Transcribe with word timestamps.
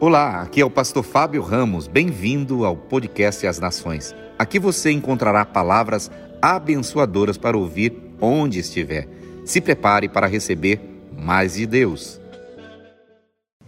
Olá, 0.00 0.42
aqui 0.42 0.60
é 0.60 0.64
o 0.64 0.70
pastor 0.70 1.02
Fábio 1.02 1.42
Ramos. 1.42 1.88
Bem-vindo 1.88 2.64
ao 2.64 2.76
podcast 2.76 3.44
As 3.44 3.58
Nações. 3.58 4.14
Aqui 4.38 4.56
você 4.56 4.92
encontrará 4.92 5.44
palavras 5.44 6.08
abençoadoras 6.40 7.36
para 7.36 7.58
ouvir 7.58 7.92
onde 8.20 8.60
estiver. 8.60 9.08
Se 9.44 9.60
prepare 9.60 10.08
para 10.08 10.28
receber 10.28 10.80
mais 11.18 11.54
de 11.54 11.66
Deus. 11.66 12.20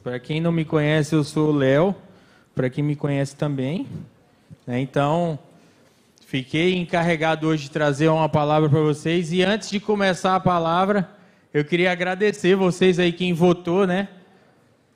Para 0.05 0.21
quem 0.21 0.41
não 0.41 0.53
me 0.53 0.65
conhece, 0.65 1.16
eu 1.16 1.25
sou 1.25 1.48
o 1.48 1.57
Léo. 1.57 1.97
Para 2.55 2.71
quem 2.71 2.85
me 2.85 2.95
conhece 2.95 3.35
também. 3.35 3.89
Né? 4.65 4.79
Então, 4.79 5.37
fiquei 6.27 6.77
encarregado 6.77 7.49
hoje 7.49 7.65
de 7.65 7.73
trazer 7.73 8.07
uma 8.07 8.29
palavra 8.29 8.69
para 8.69 8.81
vocês. 8.81 9.33
E 9.33 9.43
antes 9.43 9.69
de 9.69 9.81
começar 9.81 10.37
a 10.37 10.41
palavra, 10.41 11.11
eu 11.53 11.65
queria 11.65 11.91
agradecer 11.91 12.55
vocês 12.55 13.01
aí 13.01 13.11
quem 13.11 13.33
votou, 13.33 13.85
né? 13.85 14.09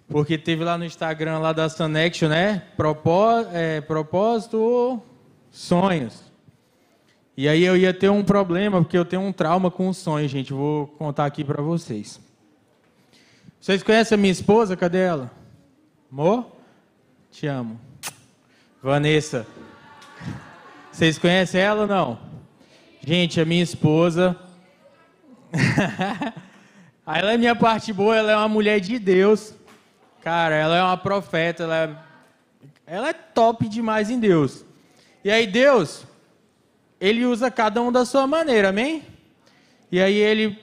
Porque 0.09 0.37
teve 0.37 0.63
lá 0.63 0.77
no 0.77 0.85
Instagram 0.85 1.39
lá 1.39 1.53
da 1.53 1.69
Sunection, 1.69 2.29
né? 2.29 2.63
Propó 2.77 3.41
é, 3.53 3.81
propósito 3.81 5.03
sonhos. 5.51 6.23
E 7.37 7.49
aí 7.49 7.65
eu 7.65 7.77
ia 7.77 7.93
ter 7.93 8.09
um 8.11 8.23
problema, 8.23 8.81
porque 8.81 8.97
eu 8.97 9.05
tenho 9.05 9.23
um 9.23 9.33
trauma 9.33 9.71
com 9.71 9.89
o 9.89 9.95
sonho, 9.95 10.29
gente. 10.29 10.53
Vou 10.53 10.87
contar 10.87 11.27
aqui 11.27 11.43
para 11.43 11.63
vocês. 11.63 12.21
Vocês 13.61 13.83
conhecem 13.83 14.15
a 14.15 14.19
minha 14.19 14.31
esposa? 14.31 14.77
Cadê 14.77 14.99
ela? 14.99 15.31
Amor? 16.13 16.47
Te 17.33 17.47
amo. 17.47 17.81
Vanessa. 18.83 19.47
Vocês 20.93 21.19
conhecem 21.19 21.61
ela 21.61 21.83
ou 21.83 21.87
não? 21.89 22.19
Gente, 23.05 23.41
a 23.41 23.45
minha 23.45 23.63
esposa. 23.63 24.37
ela 27.05 27.33
é 27.33 27.37
minha 27.37 27.57
parte 27.57 27.93
boa, 27.93 28.17
ela 28.17 28.33
é 28.33 28.37
uma 28.37 28.49
mulher 28.49 28.79
de 28.79 28.99
Deus. 28.99 29.55
Cara, 30.25 30.55
ela 30.55 30.75
é 30.75 30.83
uma 30.83 30.97
profeta, 30.97 31.65
ela 31.65 31.77
é, 31.77 31.97
ela 32.87 33.09
é 33.11 33.13
top 33.13 33.69
demais 33.69 34.09
em 34.09 34.19
Deus. 34.19 34.65
E 35.23 35.31
aí 35.31 35.47
Deus, 35.47 36.07
ele 36.99 37.27
usa 37.27 37.51
cada 37.51 37.83
um 37.83 37.93
da 37.93 38.07
sua 38.07 38.27
maneira, 38.27 38.71
amém? 38.71 39.03
E 39.93 40.01
aí 40.01 40.17
ele 40.17 40.59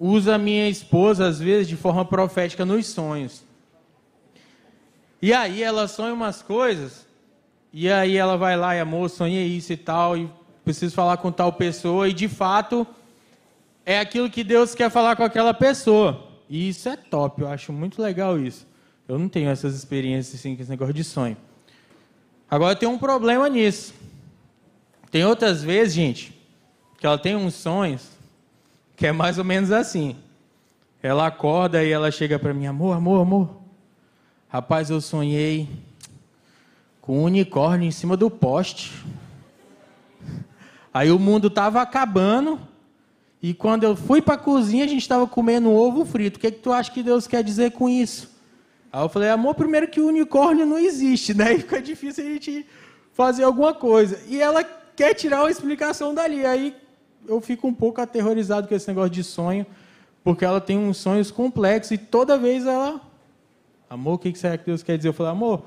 usa 0.00 0.38
minha 0.38 0.66
esposa 0.66 1.26
às 1.26 1.38
vezes 1.38 1.68
de 1.68 1.76
forma 1.76 2.06
profética 2.06 2.64
nos 2.64 2.86
sonhos. 2.86 3.44
E 5.20 5.30
aí 5.34 5.62
ela 5.62 5.86
sonha 5.88 6.14
umas 6.14 6.40
coisas, 6.40 7.06
e 7.70 7.90
aí 7.90 8.16
ela 8.16 8.38
vai 8.38 8.56
lá 8.56 8.74
e 8.74 8.80
amor, 8.80 9.10
sonhei 9.10 9.46
isso 9.46 9.74
e 9.74 9.76
tal, 9.76 10.16
e 10.16 10.26
preciso 10.64 10.94
falar 10.94 11.18
com 11.18 11.30
tal 11.30 11.52
pessoa, 11.52 12.08
e 12.08 12.14
de 12.14 12.28
fato 12.28 12.86
é 13.84 14.00
aquilo 14.00 14.30
que 14.30 14.42
Deus 14.42 14.74
quer 14.74 14.90
falar 14.90 15.16
com 15.16 15.22
aquela 15.22 15.52
pessoa. 15.52 16.28
E 16.48 16.70
isso 16.70 16.88
é 16.88 16.96
top, 16.96 17.42
eu 17.42 17.48
acho 17.48 17.74
muito 17.74 18.00
legal 18.00 18.38
isso. 18.38 18.71
Eu 19.08 19.18
não 19.18 19.28
tenho 19.28 19.50
essas 19.50 19.74
experiências 19.74 20.34
assim, 20.34 20.54
com 20.54 20.62
esse 20.62 20.70
negócio 20.70 20.94
de 20.94 21.04
sonho. 21.04 21.36
Agora 22.50 22.76
tem 22.76 22.88
um 22.88 22.98
problema 22.98 23.48
nisso. 23.48 23.94
Tem 25.10 25.24
outras 25.24 25.62
vezes, 25.62 25.94
gente, 25.94 26.38
que 26.98 27.06
ela 27.06 27.18
tem 27.18 27.36
uns 27.36 27.54
sonhos 27.54 28.10
que 28.96 29.06
é 29.06 29.12
mais 29.12 29.38
ou 29.38 29.44
menos 29.44 29.72
assim. 29.72 30.16
Ela 31.02 31.26
acorda 31.26 31.82
e 31.82 31.90
ela 31.90 32.10
chega 32.10 32.38
para 32.38 32.54
mim, 32.54 32.66
amor, 32.66 32.96
amor, 32.96 33.20
amor. 33.20 33.56
Rapaz, 34.48 34.90
eu 34.90 35.00
sonhei 35.00 35.68
com 37.00 37.18
um 37.18 37.24
unicórnio 37.24 37.88
em 37.88 37.90
cima 37.90 38.16
do 38.16 38.30
poste. 38.30 38.92
Aí 40.94 41.10
o 41.10 41.18
mundo 41.18 41.48
estava 41.48 41.82
acabando. 41.82 42.60
E 43.42 43.52
quando 43.52 43.82
eu 43.82 43.96
fui 43.96 44.22
para 44.22 44.34
a 44.34 44.38
cozinha, 44.38 44.84
a 44.84 44.88
gente 44.88 45.02
estava 45.02 45.26
comendo 45.26 45.68
um 45.68 45.74
ovo 45.74 46.04
frito. 46.04 46.36
O 46.36 46.40
que, 46.40 46.52
que 46.52 46.60
tu 46.60 46.72
acha 46.72 46.92
que 46.92 47.02
Deus 47.02 47.26
quer 47.26 47.42
dizer 47.42 47.72
com 47.72 47.88
isso? 47.88 48.31
Aí 48.92 49.02
eu 49.02 49.08
falei, 49.08 49.30
amor, 49.30 49.54
primeiro 49.54 49.88
que 49.88 50.00
o 50.00 50.08
unicórnio 50.08 50.66
não 50.66 50.78
existe, 50.78 51.32
né? 51.32 51.54
E 51.56 51.58
fica 51.60 51.80
difícil 51.80 52.24
a 52.24 52.28
gente 52.28 52.66
fazer 53.14 53.44
alguma 53.44 53.72
coisa. 53.72 54.20
E 54.28 54.40
ela 54.40 54.62
quer 54.94 55.14
tirar 55.14 55.40
uma 55.40 55.50
explicação 55.50 56.14
dali. 56.14 56.44
Aí 56.44 56.76
eu 57.26 57.40
fico 57.40 57.66
um 57.66 57.72
pouco 57.72 58.00
aterrorizado 58.02 58.68
com 58.68 58.74
esse 58.74 58.86
negócio 58.88 59.10
de 59.10 59.24
sonho, 59.24 59.64
porque 60.22 60.44
ela 60.44 60.60
tem 60.60 60.78
uns 60.78 60.98
sonhos 60.98 61.30
complexos 61.30 61.92
e 61.92 61.98
toda 61.98 62.36
vez 62.36 62.66
ela. 62.66 63.00
Amor, 63.88 64.14
o 64.14 64.18
que 64.18 64.34
será 64.38 64.58
que 64.58 64.66
Deus 64.66 64.82
quer 64.82 64.96
dizer? 64.98 65.08
Eu 65.08 65.14
falei, 65.14 65.32
amor, 65.32 65.62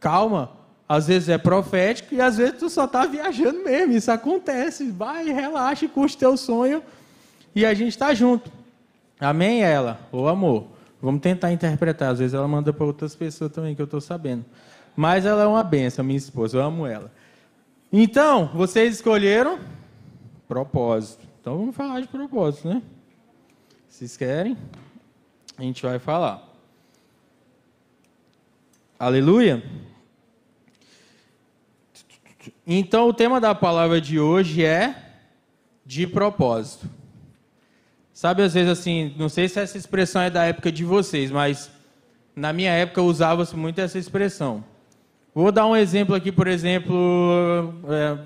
calma. 0.00 0.50
Às 0.88 1.06
vezes 1.06 1.28
é 1.28 1.38
profético 1.38 2.14
e 2.14 2.20
às 2.20 2.36
vezes 2.36 2.58
tu 2.58 2.68
só 2.68 2.84
está 2.84 3.06
viajando 3.06 3.62
mesmo. 3.62 3.92
Isso 3.92 4.10
acontece. 4.10 4.90
Vai, 4.90 5.26
relaxa, 5.26 5.88
curte 5.88 6.18
teu 6.18 6.36
sonho 6.36 6.82
e 7.54 7.64
a 7.64 7.72
gente 7.72 7.90
está 7.90 8.12
junto. 8.12 8.50
Amém, 9.18 9.62
ela? 9.62 10.00
Ô 10.12 10.26
amor. 10.26 10.73
Vamos 11.04 11.20
tentar 11.20 11.52
interpretar. 11.52 12.12
Às 12.12 12.18
vezes 12.18 12.32
ela 12.32 12.48
manda 12.48 12.72
para 12.72 12.86
outras 12.86 13.14
pessoas 13.14 13.52
também, 13.52 13.74
que 13.74 13.82
eu 13.82 13.84
estou 13.84 14.00
sabendo. 14.00 14.42
Mas 14.96 15.26
ela 15.26 15.42
é 15.42 15.46
uma 15.46 15.62
benção, 15.62 16.02
minha 16.02 16.16
esposa. 16.16 16.56
Eu 16.56 16.62
amo 16.62 16.86
ela. 16.86 17.12
Então, 17.92 18.50
vocês 18.54 18.94
escolheram 18.94 19.58
propósito. 20.48 21.22
Então 21.38 21.58
vamos 21.58 21.76
falar 21.76 22.00
de 22.00 22.08
propósito, 22.08 22.68
né? 22.68 22.82
Vocês 23.86 24.16
querem? 24.16 24.56
A 25.58 25.62
gente 25.62 25.82
vai 25.82 25.98
falar. 25.98 26.42
Aleluia. 28.98 29.62
Então 32.66 33.08
o 33.08 33.12
tema 33.12 33.38
da 33.38 33.54
palavra 33.54 34.00
de 34.00 34.18
hoje 34.18 34.64
é 34.64 35.20
de 35.84 36.06
propósito. 36.06 36.88
Sabe, 38.14 38.44
às 38.44 38.54
vezes 38.54 38.70
assim, 38.70 39.12
não 39.18 39.28
sei 39.28 39.48
se 39.48 39.58
essa 39.58 39.76
expressão 39.76 40.22
é 40.22 40.30
da 40.30 40.44
época 40.44 40.70
de 40.70 40.84
vocês, 40.84 41.32
mas 41.32 41.68
na 42.36 42.52
minha 42.52 42.70
época 42.70 43.02
usava-se 43.02 43.56
muito 43.56 43.80
essa 43.80 43.98
expressão. 43.98 44.62
Vou 45.34 45.50
dar 45.50 45.66
um 45.66 45.74
exemplo 45.74 46.14
aqui, 46.14 46.30
por 46.30 46.46
exemplo, 46.46 47.74
é, 47.88 48.16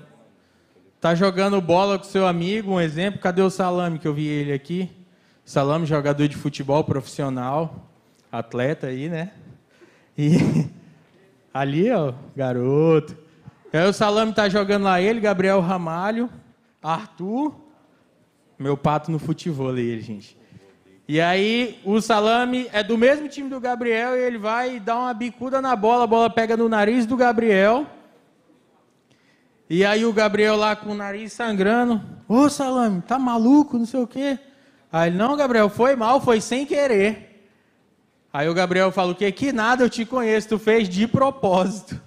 tá 1.01 1.15
jogando 1.15 1.59
bola 1.59 1.97
com 1.97 2.03
seu 2.03 2.27
amigo, 2.27 2.73
um 2.73 2.79
exemplo, 2.79 3.19
cadê 3.19 3.41
o 3.41 3.49
Salame 3.49 3.97
que 3.97 4.07
eu 4.07 4.13
vi 4.13 4.27
ele 4.27 4.53
aqui? 4.53 4.91
Salame, 5.43 5.87
jogador 5.87 6.27
de 6.27 6.37
futebol 6.37 6.83
profissional, 6.83 7.89
atleta 8.31 8.85
aí, 8.85 9.09
né? 9.09 9.31
E 10.15 10.69
ali, 11.51 11.91
ó, 11.91 12.13
garoto. 12.35 13.17
Aí 13.73 13.87
o 13.87 13.93
Salame 13.93 14.33
tá 14.33 14.47
jogando 14.47 14.83
lá 14.83 15.01
ele, 15.01 15.19
Gabriel 15.19 15.59
Ramalho, 15.61 16.29
Arthur, 16.79 17.55
meu 18.59 18.75
pato 18.75 19.09
no 19.09 19.17
futebol 19.17 19.69
aí, 19.69 20.01
gente. 20.01 20.37
E 21.07 21.21
aí 21.21 21.79
o 21.85 22.01
Salame 22.01 22.69
é 22.73 22.83
do 22.83 22.97
mesmo 22.97 23.29
time 23.29 23.49
do 23.49 23.59
Gabriel 23.59 24.15
e 24.15 24.19
ele 24.19 24.37
vai 24.37 24.79
dar 24.79 24.99
uma 24.99 25.13
bicuda 25.13 25.61
na 25.61 25.75
bola, 25.75 26.03
a 26.03 26.07
bola 26.07 26.29
pega 26.29 26.57
no 26.57 26.67
nariz 26.67 27.05
do 27.05 27.15
Gabriel. 27.15 27.87
E 29.69 29.85
aí 29.85 30.05
o 30.05 30.11
Gabriel 30.11 30.57
lá 30.57 30.75
com 30.75 30.91
o 30.91 30.95
nariz 30.95 31.31
sangrando, 31.31 32.03
ô 32.27 32.49
Salame, 32.49 33.01
tá 33.01 33.17
maluco, 33.17 33.77
não 33.77 33.85
sei 33.85 34.01
o 34.01 34.07
quê. 34.07 34.37
Aí 34.91 35.09
ele, 35.09 35.17
não, 35.17 35.37
Gabriel, 35.37 35.69
foi 35.69 35.95
mal, 35.95 36.19
foi 36.19 36.41
sem 36.41 36.65
querer. 36.65 37.49
Aí 38.31 38.49
o 38.49 38.53
Gabriel 38.53 38.91
fala 38.91 39.13
o 39.13 39.15
quê? 39.15 39.31
Que 39.31 39.53
nada, 39.53 39.83
eu 39.83 39.89
te 39.89 40.05
conheço, 40.05 40.49
tu 40.49 40.59
fez 40.59 40.89
de 40.89 41.07
propósito. 41.07 41.99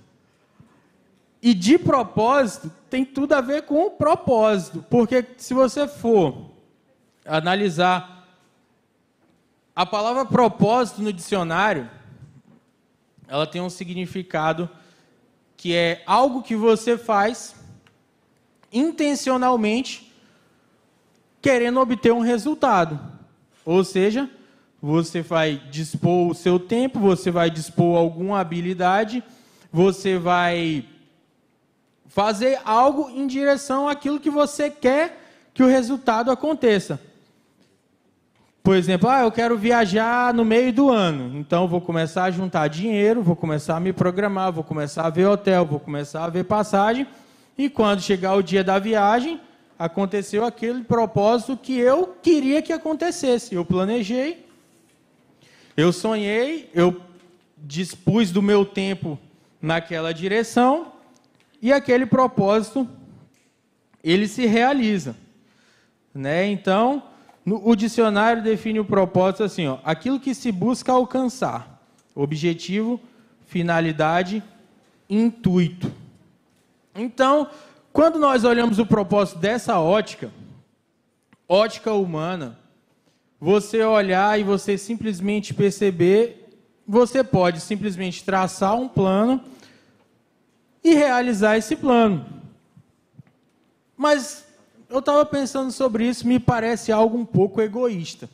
E 1.41 1.55
de 1.55 1.79
propósito 1.79 2.71
tem 2.92 3.06
tudo 3.06 3.32
a 3.32 3.41
ver 3.41 3.62
com 3.62 3.86
o 3.86 3.91
propósito, 3.91 4.84
porque 4.91 5.25
se 5.38 5.54
você 5.54 5.88
for 5.88 6.50
analisar 7.25 8.28
a 9.75 9.86
palavra 9.86 10.26
propósito 10.26 11.00
no 11.00 11.10
dicionário, 11.10 11.88
ela 13.26 13.47
tem 13.47 13.62
um 13.62 13.70
significado 13.70 14.69
que 15.56 15.75
é 15.75 16.03
algo 16.04 16.42
que 16.42 16.54
você 16.54 16.98
faz 16.98 17.56
intencionalmente 18.70 20.12
querendo 21.41 21.80
obter 21.80 22.12
um 22.12 22.20
resultado. 22.20 23.00
Ou 23.64 23.82
seja, 23.84 24.28
você 24.82 25.22
vai 25.22 25.62
dispor 25.70 26.28
o 26.28 26.34
seu 26.34 26.60
tempo, 26.60 27.00
você 27.00 27.30
vai 27.30 27.50
dispor 27.50 27.97
alguma 27.97 28.38
habilidade, 28.38 29.24
você 29.72 30.18
vai 30.18 30.91
Fazer 32.14 32.60
algo 32.64 33.09
em 33.10 33.26
direção 33.26 33.88
àquilo 33.88 34.20
que 34.20 34.30
você 34.30 34.68
quer 34.68 35.18
que 35.54 35.62
o 35.62 35.66
resultado 35.66 36.30
aconteça. 36.30 37.00
Por 38.62 38.76
exemplo, 38.76 39.09
ah, 39.09 39.22
eu 39.22 39.32
quero 39.32 39.56
viajar 39.56 40.32
no 40.32 40.44
meio 40.44 40.72
do 40.72 40.88
ano, 40.88 41.36
então 41.36 41.66
vou 41.66 41.80
começar 41.80 42.24
a 42.24 42.30
juntar 42.30 42.68
dinheiro, 42.68 43.20
vou 43.20 43.34
começar 43.34 43.76
a 43.76 43.80
me 43.80 43.92
programar, 43.92 44.53
vou 44.53 44.62
começar 44.62 45.04
a 45.04 45.10
ver 45.10 45.26
hotel, 45.26 45.66
vou 45.66 45.80
começar 45.80 46.24
a 46.24 46.28
ver 46.28 46.44
passagem, 46.44 47.06
e 47.59 47.68
quando 47.68 48.00
chegar 48.00 48.34
o 48.34 48.42
dia 48.42 48.62
da 48.62 48.78
viagem, 48.78 49.41
aconteceu 49.76 50.44
aquele 50.44 50.84
propósito 50.84 51.56
que 51.56 51.76
eu 51.76 52.14
queria 52.22 52.62
que 52.62 52.72
acontecesse. 52.72 53.53
Eu 53.53 53.64
planejei, 53.64 54.47
eu 55.76 55.92
sonhei, 55.92 56.70
eu 56.72 57.00
dispus 57.56 58.30
do 58.30 58.41
meu 58.41 58.64
tempo 58.64 59.18
naquela 59.60 60.14
direção, 60.14 60.91
e 61.62 61.72
aquele 61.72 62.04
propósito 62.04 62.88
ele 64.03 64.26
se 64.26 64.47
realiza, 64.47 65.16
né? 66.12 66.44
Então, 66.48 67.04
no, 67.47 67.68
o 67.68 67.76
dicionário 67.76 68.42
define 68.42 68.80
o 68.80 68.84
propósito 68.84 69.44
assim, 69.44 69.68
ó, 69.68 69.78
aquilo 69.84 70.18
que 70.18 70.34
se 70.34 70.50
busca 70.50 70.91
alcançar, 70.91 71.80
objetivo, 72.16 73.00
finalidade, 73.47 74.42
intuito. 75.09 75.92
Então, 76.97 77.48
quando 77.92 78.18
nós 78.18 78.42
olhamos 78.42 78.80
o 78.80 78.86
propósito 78.86 79.38
dessa 79.38 79.78
ótica, 79.78 80.32
ótica 81.48 81.92
humana, 81.92 82.59
você 83.41 83.84
olhar 83.84 84.38
e 84.38 84.42
você 84.42 84.76
simplesmente 84.76 85.54
perceber, 85.54 86.48
você 86.86 87.22
pode 87.22 87.60
simplesmente 87.60 88.24
traçar 88.24 88.74
um 88.74 88.88
plano 88.88 89.41
e 90.83 90.95
realizar 90.95 91.57
esse 91.57 91.77
plano. 91.77 92.25
Mas 93.97 94.45
eu 94.91 94.99
estava 94.99 95.25
pensando 95.25 95.71
sobre 95.71 96.07
isso, 96.07 96.27
me 96.27 96.39
parece 96.39 96.91
algo 96.91 97.17
um 97.17 97.25
pouco 97.25 97.61
egoísta. 97.61 98.29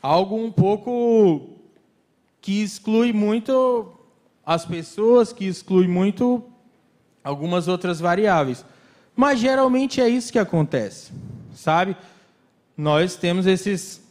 Algo 0.00 0.36
um 0.36 0.50
pouco 0.50 1.50
que 2.40 2.62
exclui 2.62 3.12
muito 3.12 3.92
as 4.44 4.64
pessoas, 4.64 5.32
que 5.32 5.44
exclui 5.44 5.86
muito 5.86 6.44
algumas 7.22 7.68
outras 7.68 8.00
variáveis. 8.00 8.64
Mas 9.14 9.38
geralmente 9.38 10.00
é 10.00 10.08
isso 10.08 10.32
que 10.32 10.38
acontece, 10.38 11.12
sabe? 11.54 11.96
Nós 12.76 13.14
temos 13.14 13.46
esses 13.46 14.02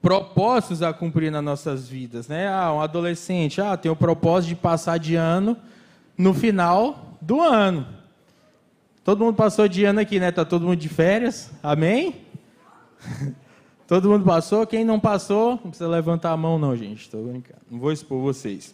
propósitos 0.00 0.82
a 0.82 0.92
cumprir 0.92 1.30
nas 1.30 1.42
nossas 1.42 1.88
vidas, 1.88 2.28
né? 2.28 2.48
Ah, 2.48 2.72
um 2.72 2.80
adolescente, 2.80 3.60
ah, 3.60 3.76
tem 3.76 3.90
o 3.90 3.96
propósito 3.96 4.50
de 4.50 4.56
passar 4.56 4.98
de 4.98 5.14
ano 5.14 5.56
no 6.22 6.32
final 6.32 7.18
do 7.20 7.40
ano. 7.40 7.84
Todo 9.02 9.24
mundo 9.24 9.34
passou 9.34 9.66
de 9.66 9.84
ano 9.84 9.98
aqui, 9.98 10.20
né? 10.20 10.30
Tá 10.30 10.44
todo 10.44 10.64
mundo 10.64 10.76
de 10.78 10.88
férias. 10.88 11.50
Amém? 11.60 12.24
todo 13.88 14.08
mundo 14.08 14.24
passou. 14.24 14.64
Quem 14.64 14.84
não 14.84 15.00
passou, 15.00 15.52
não 15.52 15.70
precisa 15.70 15.88
levantar 15.88 16.30
a 16.30 16.36
mão, 16.36 16.60
não, 16.60 16.76
gente. 16.76 17.02
Estou 17.02 17.24
brincando. 17.24 17.58
Não 17.68 17.80
vou 17.80 17.90
expor 17.90 18.20
vocês. 18.20 18.72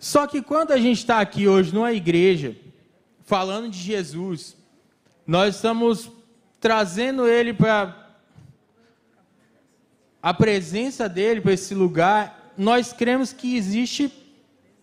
Só 0.00 0.26
que 0.26 0.40
quando 0.40 0.72
a 0.72 0.78
gente 0.78 1.00
está 1.00 1.20
aqui 1.20 1.46
hoje 1.46 1.74
numa 1.74 1.92
igreja, 1.92 2.56
falando 3.24 3.68
de 3.68 3.78
Jesus, 3.78 4.56
nós 5.26 5.56
estamos 5.56 6.10
trazendo 6.58 7.28
ele 7.28 7.52
para 7.52 8.08
a 10.22 10.32
presença 10.32 11.06
dele, 11.10 11.42
para 11.42 11.52
esse 11.52 11.74
lugar. 11.74 12.54
Nós 12.56 12.90
cremos 12.90 13.34
que 13.34 13.54
existe 13.54 14.10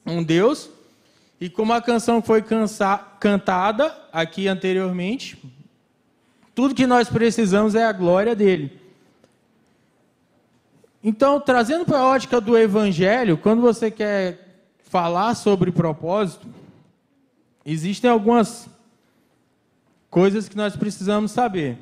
um 0.06 0.24
Deus, 0.24 0.70
e 1.40 1.50
como 1.50 1.74
a 1.74 1.82
canção 1.82 2.22
foi 2.22 2.44
cantada 3.20 3.96
aqui 4.12 4.48
anteriormente, 4.48 5.38
tudo 6.54 6.76
que 6.76 6.88
nós 6.88 7.10
precisamos 7.10 7.76
é 7.76 7.86
a 7.86 7.92
glória 7.92 8.36
dele. 8.36 8.80
Então, 11.04 11.40
trazendo 11.40 11.86
para 11.86 12.00
a 12.00 12.08
ótica 12.08 12.42
do 12.42 12.58
Evangelho, 12.58 13.38
quando 13.38 13.62
você 13.62 13.92
quer 13.92 14.64
falar 14.80 15.36
sobre 15.36 15.72
propósito, 15.72 16.48
existem 17.66 18.10
algumas 18.10 18.68
coisas 20.10 20.48
que 20.48 20.56
nós 20.56 20.76
precisamos 20.76 21.32
saber. 21.32 21.78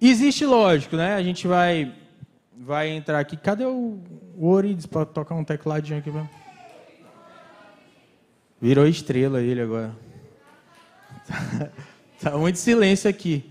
Existe 0.00 0.46
lógico, 0.46 0.96
né? 0.96 1.14
A 1.14 1.22
gente 1.22 1.46
vai 1.46 1.94
vai 2.56 2.88
entrar 2.88 3.20
aqui. 3.20 3.36
Cadê 3.36 3.64
o, 3.64 3.98
Orides 4.40 4.86
para 4.86 5.04
tocar 5.04 5.34
um 5.34 5.44
tecladinho 5.44 5.98
aqui? 5.98 6.10
Virou 8.60 8.88
estrela 8.88 9.40
ele 9.40 9.60
agora. 9.60 9.94
tá 12.20 12.36
muito 12.36 12.58
silêncio 12.58 13.08
aqui. 13.08 13.44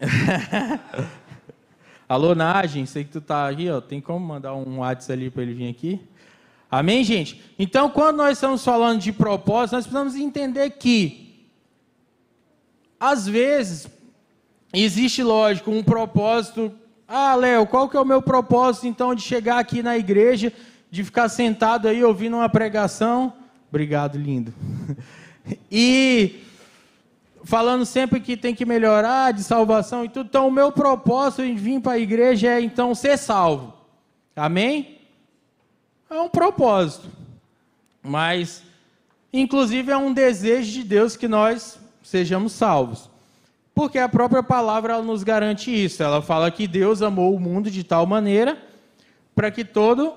Alô, 2.08 2.34
Nagem, 2.34 2.84
sei 2.84 3.04
que 3.04 3.10
tu 3.10 3.20
tá 3.20 3.48
aqui, 3.48 3.70
ó. 3.70 3.80
Tem 3.80 4.00
como 4.00 4.26
mandar 4.26 4.54
um 4.54 4.78
WhatsApp 4.78 5.12
ali 5.12 5.30
para 5.30 5.42
ele 5.42 5.54
vir 5.54 5.68
aqui? 5.70 6.00
Amém, 6.68 7.04
gente? 7.04 7.40
Então, 7.56 7.88
quando 7.88 8.16
nós 8.16 8.38
estamos 8.38 8.64
falando 8.64 9.00
de 9.00 9.12
propósito, 9.12 9.76
nós 9.76 9.84
precisamos 9.86 10.16
entender 10.16 10.70
que, 10.70 11.46
às 12.98 13.28
vezes, 13.28 13.86
existe, 14.72 15.22
lógico, 15.22 15.70
um 15.70 15.84
propósito. 15.84 16.72
Ah, 17.06 17.36
Léo, 17.36 17.68
qual 17.68 17.88
que 17.88 17.96
é 17.96 18.00
o 18.00 18.04
meu 18.04 18.20
propósito, 18.20 18.88
então, 18.88 19.14
de 19.14 19.22
chegar 19.22 19.58
aqui 19.58 19.80
na 19.80 19.96
igreja, 19.96 20.52
de 20.90 21.04
ficar 21.04 21.28
sentado 21.28 21.88
aí 21.88 22.02
ouvindo 22.02 22.36
uma 22.36 22.48
pregação? 22.48 23.32
Obrigado, 23.68 24.18
lindo. 24.18 24.52
E 25.72 26.42
falando 27.42 27.86
sempre 27.86 28.20
que 28.20 28.36
tem 28.36 28.54
que 28.54 28.66
melhorar 28.66 29.32
de 29.32 29.42
salvação 29.42 30.04
e 30.04 30.08
tudo. 30.10 30.26
Então, 30.26 30.48
o 30.48 30.52
meu 30.52 30.70
propósito 30.70 31.42
em 31.42 31.54
vir 31.54 31.80
para 31.80 31.92
a 31.92 31.98
igreja 31.98 32.48
é 32.48 32.60
então 32.60 32.94
ser 32.94 33.16
salvo. 33.16 33.72
Amém? 34.36 34.98
É 36.10 36.20
um 36.20 36.28
propósito. 36.28 37.08
Mas, 38.02 38.62
inclusive, 39.32 39.90
é 39.90 39.96
um 39.96 40.12
desejo 40.12 40.70
de 40.70 40.84
Deus 40.84 41.16
que 41.16 41.26
nós 41.26 41.78
sejamos 42.02 42.52
salvos. 42.52 43.08
Porque 43.74 43.98
a 43.98 44.08
própria 44.08 44.42
palavra 44.42 45.00
nos 45.00 45.22
garante 45.22 45.70
isso. 45.70 46.02
Ela 46.02 46.20
fala 46.20 46.50
que 46.50 46.66
Deus 46.66 47.00
amou 47.00 47.34
o 47.34 47.40
mundo 47.40 47.70
de 47.70 47.84
tal 47.84 48.04
maneira 48.04 48.62
para 49.34 49.50
que 49.50 49.64
todo 49.64 50.14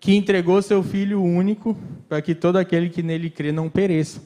que 0.00 0.14
entregou 0.14 0.62
seu 0.62 0.82
filho 0.82 1.22
único, 1.22 1.76
para 2.08 2.22
que 2.22 2.34
todo 2.34 2.56
aquele 2.56 2.88
que 2.88 3.02
nele 3.02 3.30
crê 3.30 3.52
não 3.52 3.68
pereça 3.68 4.20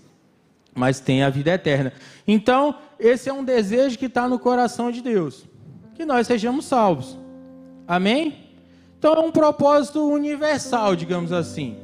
mas 0.74 1.00
tem 1.00 1.22
a 1.22 1.30
vida 1.30 1.50
eterna. 1.50 1.92
Então, 2.26 2.74
esse 2.98 3.28
é 3.28 3.32
um 3.32 3.44
desejo 3.44 3.98
que 3.98 4.06
está 4.06 4.28
no 4.28 4.38
coração 4.38 4.90
de 4.90 5.02
Deus, 5.02 5.46
que 5.94 6.04
nós 6.04 6.26
sejamos 6.26 6.64
salvos. 6.64 7.18
Amém? 7.86 8.50
Então, 8.98 9.14
é 9.14 9.20
um 9.20 9.32
propósito 9.32 10.08
universal, 10.08 10.96
digamos 10.96 11.32
assim. 11.32 11.76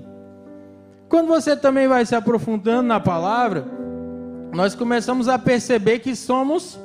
Quando 1.08 1.26
você 1.26 1.56
também 1.56 1.88
vai 1.88 2.04
se 2.06 2.14
aprofundando 2.14 2.86
na 2.86 3.00
palavra, 3.00 3.66
nós 4.52 4.74
começamos 4.74 5.28
a 5.28 5.38
perceber 5.38 5.98
que 5.98 6.14
somos 6.14 6.78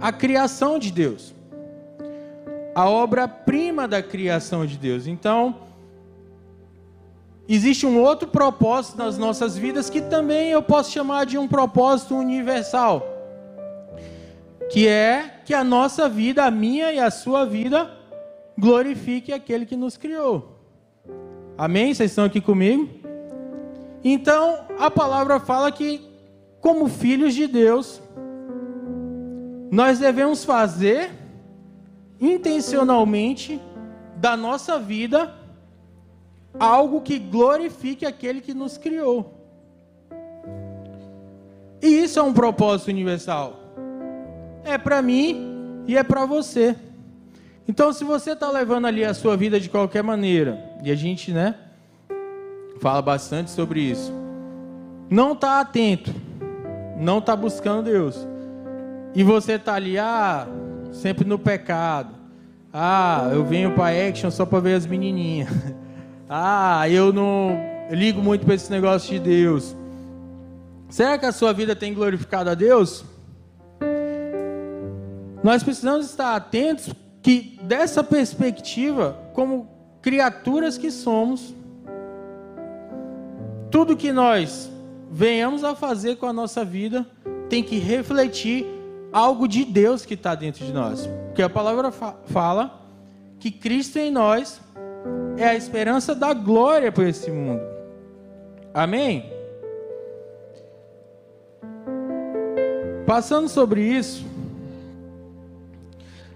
a 0.00 0.12
criação 0.12 0.78
de 0.78 0.90
Deus, 0.90 1.34
a 2.74 2.88
obra-prima 2.88 3.86
da 3.86 4.02
criação 4.02 4.64
de 4.64 4.78
Deus. 4.78 5.06
Então, 5.06 5.56
existe 7.48 7.86
um 7.86 8.00
outro 8.00 8.28
propósito 8.28 8.98
nas 8.98 9.18
nossas 9.18 9.56
vidas 9.56 9.90
que 9.90 10.00
também 10.00 10.50
eu 10.50 10.62
posso 10.62 10.90
chamar 10.90 11.26
de 11.26 11.36
um 11.36 11.46
propósito 11.46 12.14
universal, 12.16 13.06
que 14.70 14.88
é 14.88 15.40
que 15.44 15.52
a 15.52 15.62
nossa 15.62 16.08
vida, 16.08 16.44
a 16.44 16.50
minha 16.50 16.92
e 16.92 16.98
a 16.98 17.10
sua 17.10 17.44
vida, 17.44 17.90
glorifique 18.58 19.32
aquele 19.32 19.66
que 19.66 19.76
nos 19.76 19.96
criou. 19.96 20.58
Amém? 21.58 21.92
Vocês 21.92 22.10
estão 22.10 22.24
aqui 22.24 22.40
comigo? 22.40 22.88
Então, 24.02 24.60
a 24.78 24.90
palavra 24.90 25.38
fala 25.38 25.70
que, 25.70 26.00
como 26.60 26.88
filhos 26.88 27.34
de 27.34 27.46
Deus, 27.46 28.00
nós 29.70 29.98
devemos 29.98 30.44
fazer 30.44 31.10
intencionalmente 32.22 33.60
da 34.16 34.36
nossa 34.36 34.78
vida 34.78 35.34
algo 36.58 37.00
que 37.00 37.18
glorifique 37.18 38.06
aquele 38.06 38.40
que 38.40 38.54
nos 38.54 38.78
criou. 38.78 39.42
E 41.82 41.86
isso 41.88 42.20
é 42.20 42.22
um 42.22 42.32
propósito 42.32 42.88
universal. 42.88 43.58
É 44.64 44.78
para 44.78 45.02
mim 45.02 45.82
e 45.88 45.96
é 45.96 46.04
para 46.04 46.24
você. 46.24 46.76
Então, 47.66 47.92
se 47.92 48.04
você 48.04 48.32
está 48.32 48.48
levando 48.50 48.86
ali 48.86 49.04
a 49.04 49.14
sua 49.14 49.36
vida 49.36 49.58
de 49.58 49.68
qualquer 49.68 50.02
maneira, 50.02 50.62
e 50.84 50.92
a 50.92 50.94
gente, 50.94 51.32
né, 51.32 51.56
fala 52.80 53.02
bastante 53.02 53.50
sobre 53.50 53.80
isso, 53.80 54.12
não 55.10 55.32
está 55.32 55.60
atento, 55.60 56.14
não 56.96 57.18
está 57.18 57.34
buscando 57.34 57.84
Deus, 57.84 58.28
e 59.14 59.24
você 59.24 59.52
está 59.54 59.74
ali, 59.74 59.98
ah, 59.98 60.46
sempre 60.92 61.26
no 61.26 61.38
pecado, 61.38 62.14
ah, 62.72 63.28
eu 63.32 63.44
venho 63.44 63.74
para 63.74 64.08
action 64.08 64.30
só 64.30 64.46
para 64.46 64.60
ver 64.60 64.74
as 64.74 64.86
menininhas. 64.86 65.48
Ah, 66.34 66.88
eu 66.88 67.12
não 67.12 67.60
ligo 67.90 68.22
muito 68.22 68.46
para 68.46 68.54
esse 68.54 68.70
negócio 68.70 69.10
de 69.10 69.18
Deus. 69.18 69.76
Será 70.88 71.18
que 71.18 71.26
a 71.26 71.32
sua 71.32 71.52
vida 71.52 71.76
tem 71.76 71.92
glorificado 71.92 72.48
a 72.48 72.54
Deus? 72.54 73.04
Nós 75.44 75.62
precisamos 75.62 76.06
estar 76.06 76.34
atentos 76.34 76.90
que 77.20 77.58
dessa 77.62 78.02
perspectiva, 78.02 79.18
como 79.34 79.68
criaturas 80.00 80.78
que 80.78 80.90
somos, 80.90 81.54
tudo 83.70 83.94
que 83.94 84.10
nós 84.10 84.70
venhamos 85.10 85.64
a 85.64 85.74
fazer 85.74 86.16
com 86.16 86.24
a 86.24 86.32
nossa 86.32 86.64
vida 86.64 87.06
tem 87.50 87.62
que 87.62 87.78
refletir 87.78 88.66
algo 89.12 89.46
de 89.46 89.64
Deus 89.64 90.04
que 90.04 90.14
está 90.14 90.34
dentro 90.34 90.64
de 90.64 90.72
nós. 90.72 91.08
Porque 91.26 91.42
a 91.42 91.50
palavra 91.50 91.92
fala 91.92 92.80
que 93.38 93.50
Cristo 93.50 93.98
em 93.98 94.10
nós 94.10 94.60
é 95.36 95.44
a 95.44 95.54
esperança 95.54 96.14
da 96.14 96.32
glória 96.32 96.90
para 96.90 97.08
esse 97.08 97.30
mundo. 97.30 97.62
Amém? 98.72 99.30
Passando 103.06 103.48
sobre 103.48 103.82
isso, 103.82 104.24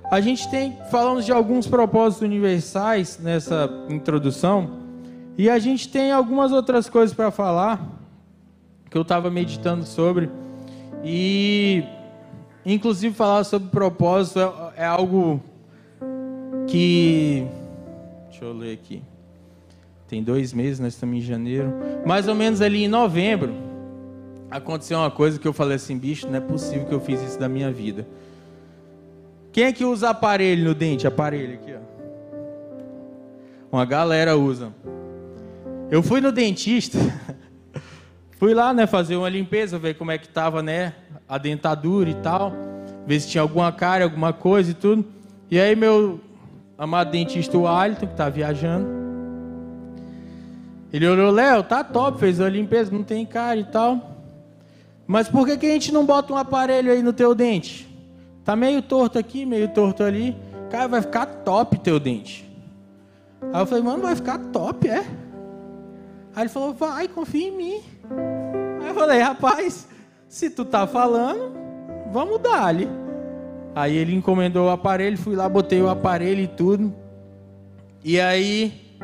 A 0.08 0.20
gente 0.20 0.48
tem 0.48 0.78
falamos 0.88 1.24
de 1.24 1.32
alguns 1.32 1.66
propósitos 1.66 2.24
universais 2.24 3.18
nessa 3.20 3.68
introdução 3.88 4.70
e 5.36 5.50
a 5.50 5.58
gente 5.58 5.88
tem 5.88 6.12
algumas 6.12 6.52
outras 6.52 6.88
coisas 6.88 7.14
para 7.14 7.32
falar 7.32 7.84
que 8.88 8.96
eu 8.96 9.02
estava 9.02 9.28
meditando 9.30 9.84
sobre 9.84 10.30
e 11.02 11.82
inclusive 12.66 13.14
falar 13.14 13.44
sobre 13.44 13.70
propósito 13.70 14.40
é, 14.40 14.82
é 14.82 14.84
algo 14.84 15.40
que 16.66 17.46
deixa 18.28 18.44
eu 18.44 18.52
ler 18.52 18.74
aqui 18.74 19.02
tem 20.08 20.22
dois 20.22 20.52
meses 20.52 20.78
nós 20.78 20.92
estamos 20.92 21.16
em 21.16 21.20
janeiro 21.20 21.72
mais 22.04 22.28
ou 22.28 22.34
menos 22.34 22.60
ali 22.60 22.84
em 22.84 22.88
novembro 22.88 23.54
aconteceu 24.50 24.98
uma 24.98 25.10
coisa 25.10 25.38
que 25.38 25.48
eu 25.48 25.52
falei 25.52 25.76
assim 25.76 25.96
bicho 25.96 26.26
não 26.26 26.36
é 26.36 26.40
possível 26.40 26.84
que 26.84 26.92
eu 26.92 27.00
fiz 27.00 27.22
isso 27.22 27.38
da 27.38 27.48
minha 27.48 27.70
vida 27.70 28.06
quem 29.56 29.64
é 29.64 29.72
que 29.72 29.86
usa 29.86 30.10
aparelho 30.10 30.64
no 30.64 30.74
dente? 30.74 31.06
Aparelho 31.06 31.54
aqui, 31.54 31.72
ó. 31.72 31.78
Uma 33.72 33.86
galera 33.86 34.36
usa. 34.36 34.70
Eu 35.90 36.02
fui 36.02 36.20
no 36.20 36.30
dentista, 36.30 36.98
fui 38.36 38.54
lá, 38.54 38.72
né, 38.72 38.86
fazer 38.86 39.16
uma 39.16 39.28
limpeza, 39.28 39.78
ver 39.78 39.94
como 39.94 40.10
é 40.10 40.18
que 40.18 40.28
tava, 40.28 40.62
né, 40.62 40.94
a 41.28 41.38
dentadura 41.38 42.08
e 42.08 42.14
tal, 42.14 42.52
ver 43.06 43.20
se 43.20 43.28
tinha 43.28 43.42
alguma 43.42 43.72
cara, 43.72 44.04
alguma 44.04 44.32
coisa 44.32 44.70
e 44.70 44.74
tudo. 44.74 45.04
E 45.50 45.58
aí 45.58 45.74
meu 45.74 46.20
amado 46.78 47.10
dentista, 47.10 47.56
o 47.56 47.66
Alisson, 47.66 48.06
que 48.06 48.14
tá 48.14 48.28
viajando, 48.28 48.86
ele 50.92 51.06
olhou, 51.06 51.30
Léo, 51.30 51.62
tá 51.62 51.82
top, 51.82 52.18
fez 52.18 52.40
a 52.40 52.48
limpeza, 52.48 52.90
não 52.90 53.02
tem 53.02 53.26
cara 53.26 53.58
e 53.58 53.64
tal. 53.64 54.16
Mas 55.06 55.28
por 55.28 55.46
que, 55.46 55.56
que 55.56 55.66
a 55.66 55.72
gente 55.72 55.92
não 55.92 56.04
bota 56.04 56.32
um 56.32 56.36
aparelho 56.36 56.90
aí 56.90 57.02
no 57.02 57.12
teu 57.12 57.34
dente? 57.34 57.86
Tá 58.44 58.56
meio 58.56 58.80
torto 58.80 59.18
aqui, 59.18 59.44
meio 59.44 59.68
torto 59.68 60.02
ali. 60.02 60.36
Cara, 60.70 60.88
vai 60.88 61.02
ficar 61.02 61.26
top 61.26 61.78
teu 61.78 62.00
dente. 62.00 62.50
Aí 63.52 63.60
eu 63.60 63.66
falei, 63.66 63.84
mano, 63.84 64.02
vai 64.02 64.16
ficar 64.16 64.38
top, 64.38 64.88
é? 64.88 65.04
Aí 66.34 66.42
ele 66.42 66.48
falou, 66.48 66.72
vai, 66.72 67.08
confia 67.08 67.48
em 67.48 67.56
mim. 67.56 67.80
Falei, 68.96 69.20
rapaz, 69.20 69.86
se 70.26 70.48
tu 70.48 70.64
tá 70.64 70.86
falando, 70.86 71.52
vamos 72.10 72.40
dar 72.40 72.64
ali. 72.64 72.88
Aí 73.74 73.94
ele 73.94 74.14
encomendou 74.14 74.68
o 74.68 74.70
aparelho, 74.70 75.18
fui 75.18 75.36
lá, 75.36 75.46
botei 75.46 75.82
o 75.82 75.88
aparelho 75.90 76.40
e 76.40 76.46
tudo. 76.46 76.94
E 78.02 78.18
aí. 78.18 78.96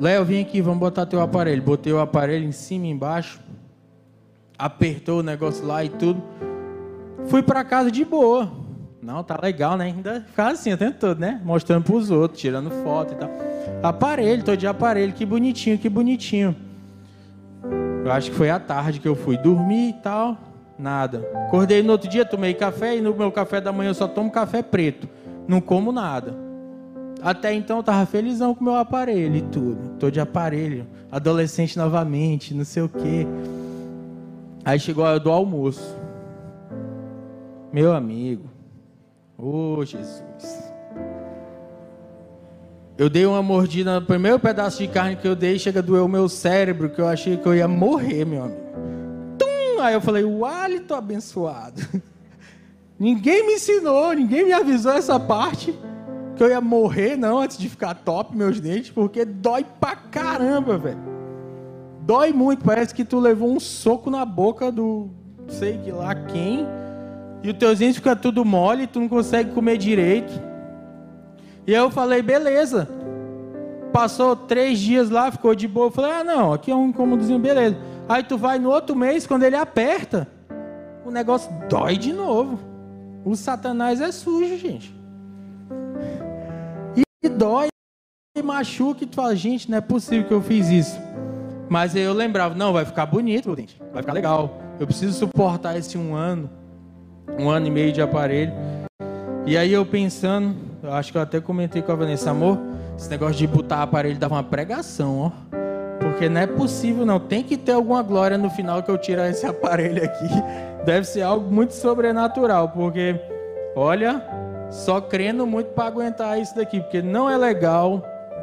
Léo, 0.00 0.24
vem 0.24 0.42
aqui, 0.42 0.60
vamos 0.60 0.80
botar 0.80 1.06
teu 1.06 1.20
aparelho. 1.20 1.62
Botei 1.62 1.92
o 1.92 2.00
aparelho 2.00 2.44
em 2.44 2.50
cima 2.50 2.86
e 2.86 2.90
embaixo. 2.90 3.38
Apertou 4.58 5.20
o 5.20 5.22
negócio 5.22 5.64
lá 5.64 5.84
e 5.84 5.90
tudo. 5.90 6.20
Fui 7.28 7.40
para 7.40 7.62
casa 7.62 7.88
de 7.88 8.04
boa. 8.04 8.50
Não, 9.00 9.22
tá 9.22 9.38
legal, 9.40 9.76
né? 9.76 9.84
Ainda 9.84 10.22
ficava 10.22 10.50
assim 10.50 10.72
o 10.72 10.76
tempo 10.76 10.98
todo, 10.98 11.20
né? 11.20 11.40
Mostrando 11.44 11.84
para 11.84 11.94
os 11.94 12.10
outros, 12.10 12.40
tirando 12.40 12.68
foto 12.82 13.12
e 13.12 13.16
tal. 13.16 13.30
Aparelho, 13.80 14.42
tô 14.42 14.56
de 14.56 14.66
aparelho, 14.66 15.12
que 15.12 15.24
bonitinho, 15.24 15.78
que 15.78 15.88
bonitinho. 15.88 16.71
Eu 18.04 18.10
acho 18.10 18.30
que 18.30 18.36
foi 18.36 18.50
à 18.50 18.58
tarde 18.58 18.98
que 18.98 19.06
eu 19.06 19.14
fui 19.14 19.36
dormir 19.36 19.90
e 19.90 19.92
tal. 19.94 20.36
Nada. 20.78 21.28
Acordei 21.46 21.82
no 21.82 21.92
outro 21.92 22.08
dia, 22.08 22.24
tomei 22.24 22.54
café 22.54 22.96
e 22.96 23.00
no 23.00 23.14
meu 23.14 23.30
café 23.30 23.60
da 23.60 23.72
manhã 23.72 23.90
eu 23.90 23.94
só 23.94 24.08
tomo 24.08 24.30
café 24.30 24.62
preto. 24.62 25.08
Não 25.46 25.60
como 25.60 25.92
nada. 25.92 26.34
Até 27.22 27.54
então 27.54 27.76
eu 27.76 27.82
tava 27.82 28.04
felizão 28.04 28.54
com 28.54 28.64
meu 28.64 28.74
aparelho 28.74 29.36
e 29.36 29.42
tudo. 29.42 29.90
Tô 29.98 30.10
de 30.10 30.18
aparelho. 30.18 30.86
Adolescente 31.10 31.78
novamente, 31.78 32.52
não 32.52 32.64
sei 32.64 32.82
o 32.82 32.88
quê. 32.88 33.26
Aí 34.64 34.78
chegou 34.80 35.04
a 35.04 35.10
hora 35.10 35.20
do 35.20 35.30
almoço. 35.30 35.96
Meu 37.72 37.92
amigo, 37.92 38.50
oh 39.38 39.84
Jesus. 39.84 40.71
Eu 42.96 43.08
dei 43.08 43.24
uma 43.24 43.42
mordida 43.42 43.98
no 43.98 44.06
primeiro 44.06 44.38
pedaço 44.38 44.78
de 44.78 44.88
carne 44.88 45.16
que 45.16 45.26
eu 45.26 45.34
dei, 45.34 45.58
chega 45.58 45.80
a 45.80 45.82
doer 45.82 46.02
o 46.02 46.08
meu 46.08 46.28
cérebro, 46.28 46.90
que 46.90 47.00
eu 47.00 47.08
achei 47.08 47.36
que 47.36 47.46
eu 47.46 47.54
ia 47.54 47.66
morrer, 47.66 48.24
meu 48.24 48.44
amigo. 48.44 48.60
Tum! 49.38 49.80
Aí 49.80 49.94
eu 49.94 50.00
falei, 50.00 50.24
o 50.24 50.44
hálito 50.44 50.94
abençoado. 50.94 51.82
ninguém 52.98 53.46
me 53.46 53.54
ensinou, 53.54 54.12
ninguém 54.12 54.44
me 54.44 54.52
avisou 54.52 54.92
essa 54.92 55.18
parte, 55.18 55.76
que 56.36 56.42
eu 56.42 56.50
ia 56.50 56.60
morrer, 56.60 57.16
não, 57.16 57.40
antes 57.40 57.56
de 57.56 57.68
ficar 57.68 57.94
top 57.94 58.36
meus 58.36 58.60
dentes, 58.60 58.90
porque 58.90 59.24
dói 59.24 59.64
pra 59.80 59.96
caramba, 59.96 60.76
velho. 60.76 61.12
Dói 62.02 62.32
muito, 62.32 62.64
parece 62.64 62.94
que 62.94 63.04
tu 63.04 63.18
levou 63.18 63.50
um 63.50 63.60
soco 63.60 64.10
na 64.10 64.24
boca 64.24 64.70
do 64.70 65.08
sei 65.48 65.80
lá 65.92 66.14
quem 66.14 66.66
e 67.42 67.50
os 67.50 67.56
teus 67.56 67.78
dentes 67.80 67.96
ficam 67.96 68.14
tudo 68.14 68.44
mole, 68.44 68.86
tu 68.86 69.00
não 69.00 69.08
consegue 69.08 69.50
comer 69.50 69.76
direito. 69.76 70.32
E 71.66 71.72
eu 71.72 71.90
falei, 71.90 72.22
beleza. 72.22 72.88
Passou 73.92 74.34
três 74.34 74.78
dias 74.78 75.10
lá, 75.10 75.30
ficou 75.30 75.54
de 75.54 75.68
boa. 75.68 75.86
Eu 75.86 75.90
falei, 75.90 76.10
ah 76.12 76.24
não, 76.24 76.52
aqui 76.52 76.70
é 76.70 76.74
um 76.74 76.88
incômodozinho, 76.88 77.38
beleza. 77.38 77.76
Aí 78.08 78.22
tu 78.22 78.36
vai 78.36 78.58
no 78.58 78.70
outro 78.70 78.96
mês, 78.96 79.26
quando 79.26 79.42
ele 79.42 79.56
aperta, 79.56 80.26
o 81.04 81.10
negócio 81.10 81.50
dói 81.68 81.96
de 81.96 82.12
novo. 82.12 82.58
O 83.24 83.36
satanás 83.36 84.00
é 84.00 84.10
sujo, 84.10 84.56
gente. 84.56 84.94
E 87.22 87.28
dói, 87.28 87.68
e 88.36 88.42
machuca, 88.42 89.04
e 89.04 89.06
tu 89.06 89.14
fala, 89.14 89.36
gente, 89.36 89.70
não 89.70 89.78
é 89.78 89.80
possível 89.80 90.26
que 90.26 90.34
eu 90.34 90.42
fiz 90.42 90.68
isso. 90.68 90.98
Mas 91.68 91.94
aí 91.94 92.02
eu 92.02 92.12
lembrava, 92.12 92.54
não, 92.54 92.72
vai 92.72 92.84
ficar 92.84 93.06
bonito, 93.06 93.54
gente. 93.56 93.80
Vai 93.92 94.02
ficar 94.02 94.12
legal. 94.12 94.60
Eu 94.80 94.86
preciso 94.86 95.16
suportar 95.16 95.76
esse 95.76 95.96
um 95.96 96.14
ano 96.14 96.50
um 97.38 97.48
ano 97.48 97.66
e 97.66 97.70
meio 97.70 97.92
de 97.92 98.00
aparelho. 98.00 98.52
E 99.46 99.56
aí 99.56 99.72
eu 99.72 99.84
pensando, 99.84 100.56
eu 100.82 100.92
acho 100.92 101.12
que 101.12 101.18
eu 101.18 101.22
até 101.22 101.40
comentei 101.40 101.80
com 101.80 101.92
a 101.92 101.94
Vanessa, 101.94 102.30
amor, 102.30 102.58
esse 102.96 103.08
negócio 103.08 103.36
de 103.36 103.46
botar 103.46 103.82
aparelho 103.82 104.18
dava 104.18 104.34
uma 104.34 104.42
pregação, 104.42 105.18
ó. 105.18 105.30
Porque 106.00 106.28
não 106.28 106.40
é 106.40 106.46
possível, 106.46 107.06
não. 107.06 107.20
Tem 107.20 107.44
que 107.44 107.56
ter 107.56 107.72
alguma 107.72 108.02
glória 108.02 108.36
no 108.36 108.50
final 108.50 108.82
que 108.82 108.90
eu 108.90 108.98
tirar 108.98 109.30
esse 109.30 109.46
aparelho 109.46 110.04
aqui. 110.04 110.28
Deve 110.84 111.06
ser 111.06 111.22
algo 111.22 111.48
muito 111.48 111.74
sobrenatural, 111.74 112.70
porque, 112.70 113.14
olha, 113.76 114.20
só 114.70 115.00
crendo 115.00 115.46
muito 115.46 115.68
para 115.68 115.86
aguentar 115.86 116.40
isso 116.40 116.56
daqui, 116.56 116.80
porque 116.80 117.00
não 117.00 117.30
é 117.30 117.36
legal, 117.36 118.02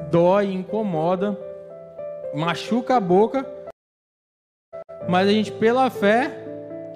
dói, 0.09 0.53
incomoda, 0.53 1.37
machuca 2.33 2.95
a 2.95 2.99
boca. 2.99 3.45
Mas 5.09 5.27
a 5.27 5.31
gente, 5.31 5.51
pela 5.51 5.89
fé, 5.89 6.45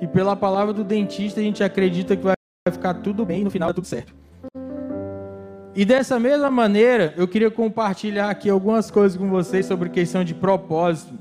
e 0.03 0.07
pela 0.07 0.35
palavra 0.35 0.73
do 0.73 0.83
dentista 0.83 1.39
a 1.39 1.43
gente 1.43 1.63
acredita 1.63 2.15
que 2.15 2.23
vai 2.23 2.35
ficar 2.69 2.93
tudo 2.95 3.25
bem 3.25 3.43
no 3.43 3.49
final 3.49 3.69
é 3.69 3.73
tudo 3.73 3.87
certo. 3.87 4.22
E 5.75 5.85
dessa 5.85 6.19
mesma 6.19 6.51
maneira, 6.51 7.13
eu 7.17 7.27
queria 7.27 7.49
compartilhar 7.49 8.29
aqui 8.29 8.49
algumas 8.49 8.91
coisas 8.91 9.17
com 9.17 9.27
vocês 9.29 9.65
sobre 9.65 9.89
questão 9.89 10.23
de 10.23 10.33
propósito. 10.35 11.13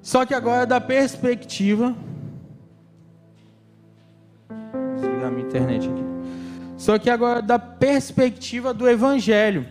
Só 0.00 0.24
que 0.24 0.32
agora 0.32 0.64
da 0.64 0.80
perspectiva. 0.80 1.94
Vou 4.48 4.94
desligar 4.94 5.30
minha 5.30 5.46
internet 5.46 5.90
aqui. 5.90 6.04
Só 6.78 6.98
que 6.98 7.10
agora 7.10 7.42
da 7.42 7.58
perspectiva 7.58 8.72
do 8.72 8.88
Evangelho. 8.88 9.66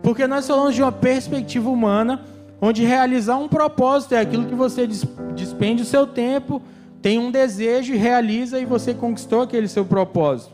Porque 0.00 0.26
nós 0.26 0.46
falamos 0.46 0.74
de 0.74 0.82
uma 0.82 0.92
perspectiva 0.92 1.68
humana, 1.68 2.22
onde 2.60 2.84
realizar 2.84 3.36
um 3.38 3.48
propósito 3.48 4.14
é 4.14 4.20
aquilo 4.20 4.46
que 4.46 4.54
você 4.54 4.86
despende 5.34 5.82
o 5.82 5.86
seu 5.86 6.06
tempo, 6.06 6.62
tem 7.02 7.18
um 7.18 7.30
desejo 7.30 7.92
e 7.92 7.96
realiza 7.96 8.60
e 8.60 8.64
você 8.64 8.94
conquistou 8.94 9.42
aquele 9.42 9.66
seu 9.66 9.84
propósito. 9.84 10.53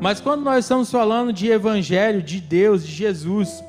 Mas 0.00 0.20
quando 0.20 0.42
nós 0.42 0.64
estamos 0.64 0.90
falando 0.90 1.32
de 1.32 1.50
evangelho, 1.50 2.22
de 2.22 2.40
Deus, 2.40 2.86
de 2.86 2.92
Jesus, 2.92 3.64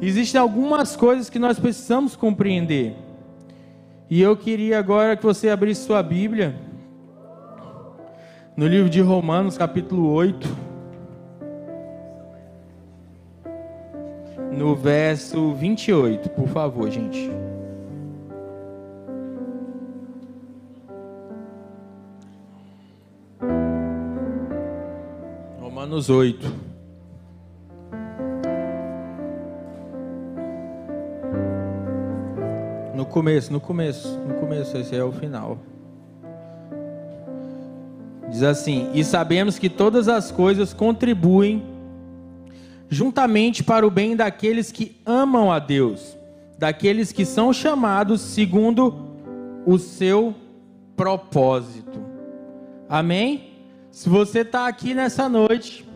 existem 0.00 0.40
algumas 0.40 0.96
coisas 0.96 1.30
que 1.30 1.38
nós 1.38 1.58
precisamos 1.58 2.16
compreender. 2.16 2.96
E 4.08 4.20
eu 4.20 4.36
queria 4.36 4.78
agora 4.78 5.16
que 5.16 5.24
você 5.24 5.48
abrisse 5.48 5.86
sua 5.86 6.02
Bíblia 6.02 6.54
no 8.56 8.66
livro 8.66 8.88
de 8.88 9.00
Romanos, 9.00 9.58
capítulo 9.58 10.12
8. 10.12 10.64
No 14.52 14.76
verso 14.76 15.52
28, 15.54 16.30
por 16.30 16.48
favor, 16.48 16.88
gente. 16.90 17.43
Romanos 25.84 26.08
8. 26.08 26.50
No 32.94 33.04
começo, 33.04 33.52
no 33.52 33.60
começo, 33.60 34.08
no 34.20 34.34
começo, 34.36 34.78
esse 34.78 34.96
é 34.96 35.04
o 35.04 35.12
final. 35.12 35.58
Diz 38.30 38.42
assim: 38.42 38.90
E 38.94 39.04
sabemos 39.04 39.58
que 39.58 39.68
todas 39.68 40.08
as 40.08 40.30
coisas 40.32 40.72
contribuem 40.72 41.62
juntamente 42.88 43.62
para 43.62 43.86
o 43.86 43.90
bem 43.90 44.16
daqueles 44.16 44.72
que 44.72 44.96
amam 45.04 45.52
a 45.52 45.58
Deus, 45.58 46.16
daqueles 46.58 47.12
que 47.12 47.26
são 47.26 47.52
chamados 47.52 48.22
segundo 48.22 48.94
o 49.66 49.78
seu 49.78 50.34
propósito. 50.96 52.00
Amém? 52.88 53.53
Se 53.94 54.08
você 54.08 54.40
está 54.40 54.66
aqui 54.66 54.92
nessa 54.92 55.28
noite, 55.28 55.88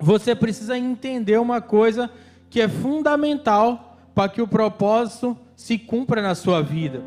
você 0.00 0.34
precisa 0.34 0.76
entender 0.76 1.38
uma 1.38 1.60
coisa 1.60 2.10
que 2.50 2.60
é 2.60 2.66
fundamental 2.66 3.96
para 4.12 4.28
que 4.28 4.42
o 4.42 4.48
propósito 4.48 5.38
se 5.54 5.78
cumpra 5.78 6.20
na 6.20 6.34
sua 6.34 6.60
vida. 6.60 7.00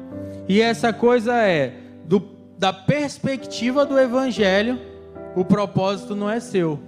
E 0.48 0.62
essa 0.62 0.94
coisa 0.94 1.36
é, 1.44 1.74
do, 2.06 2.24
da 2.58 2.72
perspectiva 2.72 3.86
do 3.86 4.00
Evangelho, 4.00 4.80
o 5.36 5.44
propósito 5.44 6.16
não 6.16 6.30
é 6.30 6.40
seu. 6.40 6.80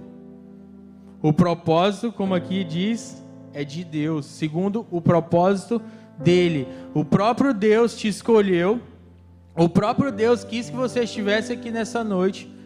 O 1.20 1.30
propósito, 1.30 2.10
como 2.10 2.34
aqui 2.34 2.64
diz, 2.64 3.22
é 3.52 3.62
de 3.62 3.84
Deus, 3.84 4.24
segundo 4.24 4.86
o 4.90 5.02
propósito 5.02 5.82
dele. 6.18 6.66
O 6.94 7.04
próprio 7.04 7.52
Deus 7.52 7.94
te 7.94 8.08
escolheu, 8.08 8.80
o 9.54 9.68
próprio 9.68 10.10
Deus 10.10 10.44
quis 10.44 10.70
que 10.70 10.76
você 10.76 11.02
estivesse 11.02 11.52
aqui 11.52 11.70
nessa 11.70 12.02
noite, 12.02 12.56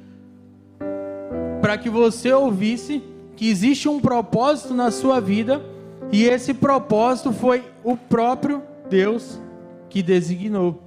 para 1.63 1.79
que 1.79 1.89
você 1.89 2.33
ouvisse 2.33 3.01
que 3.37 3.49
existe 3.49 3.89
um 3.89 4.01
propósito 4.01 4.75
na 4.75 4.91
sua 4.91 5.21
vida, 5.21 5.63
e 6.11 6.25
esse 6.25 6.53
propósito 6.53 7.33
foi 7.33 7.65
o 7.85 7.97
próprio 7.97 8.65
Deus 8.91 9.41
que 9.89 10.03
designou. 10.03 10.83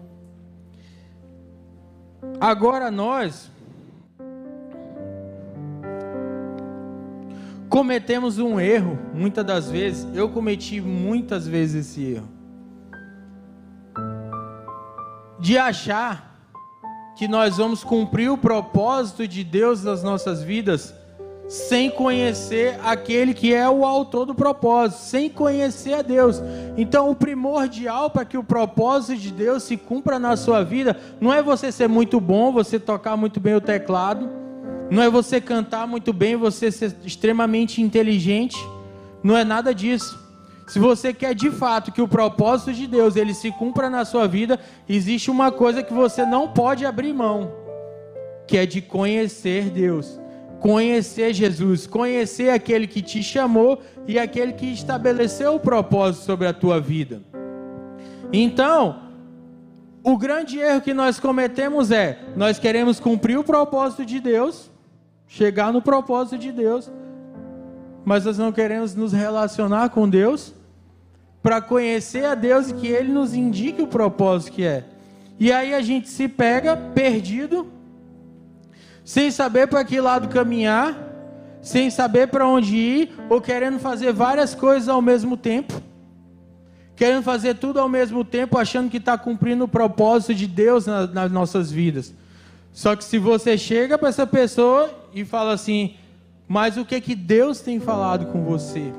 Agora 2.41 2.91
nós 2.91 3.49
cometemos 7.69 8.37
um 8.37 8.59
erro, 8.59 8.99
muitas 9.13 9.45
das 9.45 9.71
vezes, 9.71 10.05
eu 10.13 10.27
cometi 10.27 10.81
muitas 10.81 11.47
vezes 11.47 11.87
esse 11.87 12.03
erro, 12.03 12.27
de 15.39 15.57
achar 15.57 16.34
que 17.15 17.27
nós 17.27 17.57
vamos 17.57 17.83
cumprir 17.83 18.29
o 18.29 18.37
propósito 18.37 19.27
de 19.27 19.43
Deus 19.43 19.83
nas 19.83 20.03
nossas 20.03 20.43
vidas 20.43 20.93
sem 21.47 21.91
conhecer 21.91 22.79
aquele 22.83 23.33
que 23.33 23.53
é 23.53 23.69
o 23.69 23.85
autor 23.85 24.25
do 24.25 24.33
propósito, 24.33 25.01
sem 25.01 25.29
conhecer 25.29 25.93
a 25.93 26.01
Deus. 26.01 26.41
Então, 26.75 27.09
o 27.09 27.15
primordial 27.15 28.09
para 28.09 28.25
que 28.25 28.37
o 28.37 28.43
propósito 28.43 29.19
de 29.19 29.31
Deus 29.31 29.63
se 29.63 29.77
cumpra 29.77 30.17
na 30.17 30.35
sua 30.35 30.63
vida 30.63 30.99
não 31.21 31.31
é 31.31 31.43
você 31.43 31.71
ser 31.71 31.87
muito 31.87 32.19
bom, 32.19 32.51
você 32.51 32.79
tocar 32.79 33.15
muito 33.15 33.39
bem 33.39 33.55
o 33.55 33.61
teclado, 33.61 34.27
não 34.89 35.01
é 35.01 35.09
você 35.09 35.39
cantar 35.39 35.87
muito 35.87 36.11
bem, 36.11 36.35
você 36.35 36.71
ser 36.71 36.95
extremamente 37.03 37.81
inteligente, 37.81 38.57
não 39.23 39.37
é 39.37 39.43
nada 39.43 39.73
disso. 39.73 40.24
Se 40.67 40.79
você 40.79 41.13
quer 41.13 41.35
de 41.35 41.51
fato 41.51 41.91
que 41.91 42.01
o 42.01 42.07
propósito 42.07 42.73
de 42.73 42.87
Deus 42.87 43.15
ele 43.15 43.33
se 43.33 43.51
cumpra 43.51 43.89
na 43.89 44.03
sua 44.03 44.27
vida, 44.27 44.59
existe 44.89 45.29
uma 45.29 45.51
coisa 45.51 45.83
que 45.83 45.93
você 45.93 46.25
não 46.25 46.47
pode 46.47 46.85
abrir 46.85 47.13
mão, 47.13 47.51
que 48.47 48.57
é 48.57 48.65
de 48.65 48.81
conhecer 48.81 49.69
Deus 49.69 50.19
conhecer 50.65 51.31
Jesus, 51.31 51.85
conhecer 51.85 52.49
aquele 52.49 52.87
que 52.87 52.99
te 52.99 53.21
chamou 53.21 53.79
e 54.07 54.17
aquele 54.17 54.53
que 54.53 54.65
estabeleceu 54.65 55.53
o 55.53 55.59
propósito 55.59 56.25
sobre 56.25 56.47
a 56.47 56.53
tua 56.53 56.79
vida. 56.79 57.21
Então, 58.33 58.99
o 60.03 60.17
grande 60.17 60.57
erro 60.57 60.81
que 60.81 60.91
nós 60.91 61.19
cometemos 61.19 61.91
é: 61.91 62.17
nós 62.35 62.57
queremos 62.57 62.99
cumprir 62.99 63.37
o 63.37 63.43
propósito 63.43 64.03
de 64.05 64.19
Deus, 64.19 64.71
chegar 65.27 65.71
no 65.71 65.83
propósito 65.83 66.39
de 66.39 66.51
Deus, 66.51 66.91
mas 68.05 68.23
nós 68.23 68.37
não 68.37 68.51
queremos 68.51 68.93
nos 68.93 69.11
relacionar 69.11 69.89
com 69.89 70.07
Deus 70.07 70.53
para 71.41 71.59
conhecer 71.59 72.23
a 72.25 72.35
Deus 72.35 72.69
e 72.69 72.73
que 72.75 72.87
Ele 72.87 73.11
nos 73.11 73.33
indique 73.33 73.81
o 73.81 73.87
propósito 73.87 74.53
que 74.53 74.63
é. 74.63 74.85
E 75.39 75.51
aí 75.51 75.73
a 75.73 75.81
gente 75.81 76.07
se 76.07 76.27
pega 76.27 76.77
perdido 76.77 77.67
sem 79.03 79.29
saber 79.29 79.67
para 79.67 79.83
que 79.83 79.99
lado 79.99 80.29
caminhar, 80.29 80.97
sem 81.61 81.89
saber 81.89 82.27
para 82.27 82.47
onde 82.47 82.75
ir, 82.75 83.15
ou 83.29 83.41
querendo 83.41 83.79
fazer 83.79 84.13
várias 84.13 84.55
coisas 84.55 84.87
ao 84.87 85.01
mesmo 85.01 85.35
tempo, 85.35 85.81
querendo 86.95 87.23
fazer 87.23 87.55
tudo 87.55 87.79
ao 87.79 87.89
mesmo 87.89 88.23
tempo, 88.23 88.57
achando 88.57 88.89
que 88.89 88.97
está 88.97 89.17
cumprindo 89.17 89.65
o 89.65 89.67
propósito 89.67 90.33
de 90.33 90.47
Deus 90.47 90.85
nas, 90.85 91.13
nas 91.13 91.31
nossas 91.31 91.71
vidas. 91.71 92.13
Só 92.71 92.95
que 92.95 93.03
se 93.03 93.17
você 93.17 93.57
chega 93.57 93.97
para 93.97 94.09
essa 94.09 94.27
pessoa 94.27 94.93
e 95.13 95.25
fala 95.25 95.53
assim, 95.53 95.95
mas 96.47 96.77
o 96.77 96.85
que 96.85 96.99
que 97.01 97.15
Deus 97.15 97.59
tem 97.59 97.79
falado 97.79 98.27
com 98.27 98.43
você? 98.43 98.93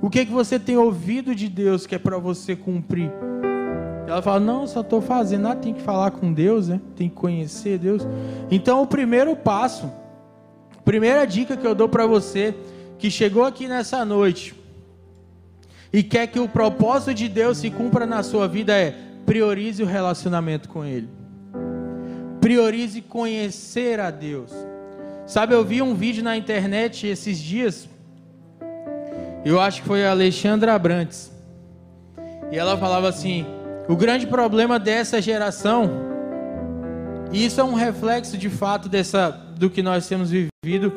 O 0.00 0.08
que 0.08 0.24
que 0.24 0.32
você 0.32 0.58
tem 0.58 0.76
ouvido 0.76 1.34
de 1.34 1.48
Deus 1.48 1.86
que 1.86 1.94
é 1.94 1.98
para 1.98 2.18
você 2.18 2.54
cumprir? 2.54 3.10
Ela 4.06 4.22
fala: 4.22 4.40
Não, 4.40 4.66
só 4.66 4.80
estou 4.82 5.00
fazendo. 5.00 5.48
Ah, 5.48 5.56
tem 5.56 5.74
que 5.74 5.82
falar 5.82 6.12
com 6.12 6.32
Deus, 6.32 6.68
né? 6.68 6.80
Tem 6.94 7.08
que 7.08 7.14
conhecer 7.14 7.78
Deus. 7.78 8.06
Então, 8.50 8.82
o 8.82 8.86
primeiro 8.86 9.34
passo, 9.34 9.90
primeira 10.84 11.24
dica 11.26 11.56
que 11.56 11.66
eu 11.66 11.74
dou 11.74 11.88
para 11.88 12.06
você 12.06 12.54
que 12.98 13.10
chegou 13.10 13.44
aqui 13.44 13.66
nessa 13.66 14.04
noite 14.04 14.54
e 15.92 16.02
quer 16.02 16.26
que 16.28 16.38
o 16.38 16.48
propósito 16.48 17.14
de 17.14 17.28
Deus 17.28 17.58
se 17.58 17.70
cumpra 17.70 18.06
na 18.06 18.22
sua 18.22 18.46
vida 18.46 18.76
é 18.76 18.94
priorize 19.24 19.82
o 19.82 19.86
relacionamento 19.86 20.68
com 20.68 20.84
Ele. 20.84 21.08
Priorize 22.40 23.02
conhecer 23.02 23.98
a 23.98 24.10
Deus. 24.10 24.52
Sabe, 25.26 25.54
eu 25.54 25.64
vi 25.64 25.82
um 25.82 25.92
vídeo 25.92 26.22
na 26.22 26.36
internet 26.36 27.04
esses 27.04 27.40
dias. 27.40 27.88
Eu 29.44 29.60
acho 29.60 29.82
que 29.82 29.88
foi 29.88 30.06
a 30.06 30.12
Alexandra 30.12 30.72
Abrantes. 30.72 31.32
E 32.52 32.56
ela 32.56 32.76
falava 32.76 33.08
assim: 33.08 33.44
o 33.88 33.96
grande 33.96 34.24
problema 34.24 34.78
dessa 34.78 35.20
geração, 35.20 35.90
e 37.32 37.44
isso 37.44 37.60
é 37.60 37.64
um 37.64 37.74
reflexo 37.74 38.38
de 38.38 38.48
fato 38.48 38.88
dessa, 38.88 39.30
do 39.30 39.68
que 39.68 39.82
nós 39.82 40.06
temos 40.06 40.30
vivido, 40.30 40.92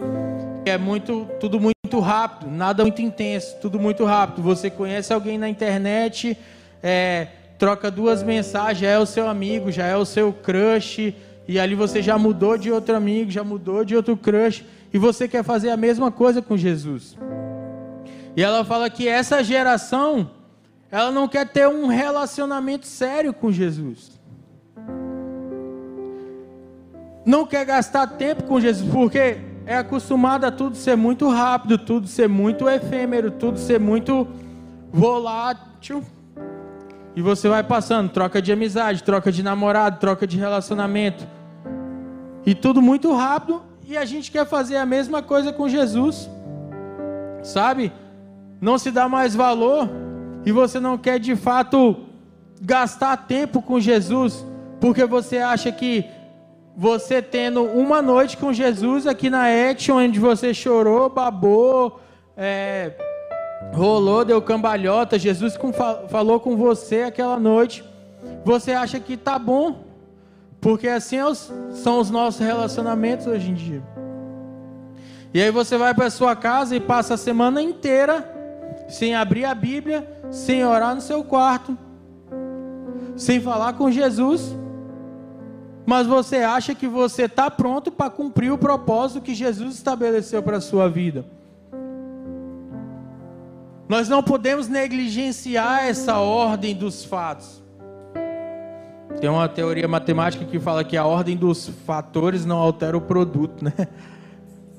é 0.63 0.77
muito, 0.77 1.27
tudo 1.39 1.59
muito 1.59 1.99
rápido, 1.99 2.51
nada 2.51 2.83
muito 2.83 3.01
intenso, 3.01 3.57
tudo 3.59 3.79
muito 3.79 4.05
rápido. 4.05 4.43
Você 4.43 4.69
conhece 4.69 5.11
alguém 5.11 5.39
na 5.39 5.49
internet, 5.49 6.37
é, 6.83 7.27
troca 7.57 7.89
duas 7.89 8.21
mensagens, 8.21 8.79
já 8.79 8.89
é 8.89 8.99
o 8.99 9.07
seu 9.07 9.27
amigo, 9.27 9.71
já 9.71 9.87
é 9.87 9.97
o 9.97 10.05
seu 10.05 10.31
crush, 10.31 11.15
e 11.49 11.59
ali 11.59 11.73
você 11.73 11.99
já 11.99 12.15
mudou 12.15 12.55
de 12.59 12.71
outro 12.71 12.95
amigo, 12.95 13.31
já 13.31 13.43
mudou 13.43 13.83
de 13.83 13.95
outro 13.95 14.15
crush, 14.15 14.63
e 14.93 14.99
você 14.99 15.27
quer 15.27 15.43
fazer 15.43 15.71
a 15.71 15.75
mesma 15.75 16.11
coisa 16.11 16.43
com 16.43 16.55
Jesus. 16.55 17.17
E 18.37 18.43
ela 18.43 18.63
fala 18.63 18.87
que 18.87 19.07
essa 19.07 19.43
geração 19.43 20.29
ela 20.91 21.09
não 21.09 21.27
quer 21.27 21.47
ter 21.47 21.67
um 21.67 21.87
relacionamento 21.87 22.85
sério 22.85 23.33
com 23.33 23.51
Jesus. 23.51 24.11
Não 27.25 27.47
quer 27.47 27.65
gastar 27.65 28.05
tempo 28.05 28.43
com 28.43 28.61
Jesus, 28.61 28.87
porque 28.87 29.37
é 29.65 29.75
acostumada 29.75 30.49
a 30.49 30.51
tudo 30.51 30.77
ser 30.77 30.95
muito 30.95 31.27
rápido, 31.29 31.79
tudo 31.79 32.07
ser 32.07 32.29
muito 32.29 32.69
efêmero, 32.69 33.31
tudo 33.31 33.57
ser 33.57 33.79
muito 33.79 34.27
volátil. 34.93 36.03
E 37.15 37.23
você 37.23 37.49
vai 37.49 37.63
passando, 37.63 38.07
troca 38.11 38.39
de 38.39 38.51
amizade, 38.51 39.01
troca 39.01 39.31
de 39.31 39.41
namorado, 39.41 39.99
troca 39.99 40.27
de 40.27 40.37
relacionamento. 40.37 41.38
E 42.45 42.55
tudo 42.55 42.81
muito 42.81 43.13
rápido, 43.13 43.61
e 43.87 43.97
a 43.97 44.05
gente 44.05 44.31
quer 44.31 44.45
fazer 44.45 44.77
a 44.77 44.85
mesma 44.85 45.21
coisa 45.21 45.51
com 45.51 45.67
Jesus. 45.67 46.29
Sabe? 47.43 47.91
Não 48.61 48.77
se 48.77 48.91
dá 48.91 49.07
mais 49.07 49.35
valor 49.35 49.89
e 50.45 50.51
você 50.51 50.79
não 50.79 50.97
quer 50.97 51.19
de 51.19 51.35
fato 51.35 51.95
gastar 52.61 53.15
tempo 53.17 53.61
com 53.61 53.79
Jesus, 53.79 54.45
porque 54.79 55.05
você 55.05 55.37
acha 55.37 55.71
que 55.71 56.05
você 56.75 57.21
tendo 57.21 57.63
uma 57.63 58.01
noite 58.01 58.37
com 58.37 58.53
Jesus 58.53 59.05
aqui 59.07 59.29
na 59.29 59.45
Action, 59.69 59.97
onde 59.97 60.19
você 60.19 60.53
chorou, 60.53 61.09
babou, 61.09 61.99
é, 62.37 62.93
rolou, 63.73 64.23
deu 64.23 64.41
cambalhota, 64.41 65.19
Jesus 65.19 65.57
com, 65.57 65.73
falou 65.73 66.39
com 66.39 66.55
você 66.55 67.03
aquela 67.03 67.39
noite, 67.39 67.83
você 68.45 68.71
acha 68.71 68.99
que 68.99 69.17
tá 69.17 69.37
bom, 69.37 69.83
porque 70.61 70.87
assim 70.87 71.17
é 71.17 71.33
são 71.33 71.99
os 71.99 72.09
nossos 72.09 72.39
relacionamentos 72.39 73.27
hoje 73.27 73.49
em 73.49 73.53
dia. 73.53 73.83
E 75.33 75.41
aí 75.41 75.51
você 75.51 75.77
vai 75.77 75.93
para 75.93 76.09
sua 76.09 76.35
casa 76.35 76.75
e 76.75 76.79
passa 76.79 77.13
a 77.13 77.17
semana 77.17 77.61
inteira 77.61 78.37
sem 78.89 79.15
abrir 79.15 79.45
a 79.45 79.53
Bíblia, 79.53 80.07
sem 80.31 80.65
orar 80.65 80.95
no 80.95 81.01
seu 81.01 81.23
quarto, 81.23 81.77
sem 83.15 83.39
falar 83.39 83.73
com 83.73 83.91
Jesus, 83.91 84.55
mas 85.85 86.07
você 86.07 86.37
acha 86.37 86.73
que 86.73 86.87
você 86.87 87.23
está 87.23 87.49
pronto 87.49 87.91
para 87.91 88.09
cumprir 88.09 88.51
o 88.51 88.57
propósito 88.57 89.21
que 89.21 89.35
Jesus 89.35 89.75
estabeleceu 89.75 90.41
para 90.41 90.57
a 90.57 90.61
sua 90.61 90.89
vida. 90.89 91.25
Nós 93.87 94.07
não 94.07 94.21
podemos 94.21 94.67
negligenciar 94.67 95.85
essa 95.85 96.19
ordem 96.19 96.75
dos 96.75 97.03
fatos. 97.03 97.58
Tem 99.19 99.29
uma 99.29 99.49
teoria 99.49 99.87
matemática 99.87 100.45
que 100.45 100.59
fala 100.59 100.83
que 100.83 100.95
a 100.95 101.05
ordem 101.05 101.35
dos 101.35 101.67
fatores 101.85 102.45
não 102.45 102.57
altera 102.57 102.95
o 102.97 103.01
produto, 103.01 103.63
né? 103.63 103.73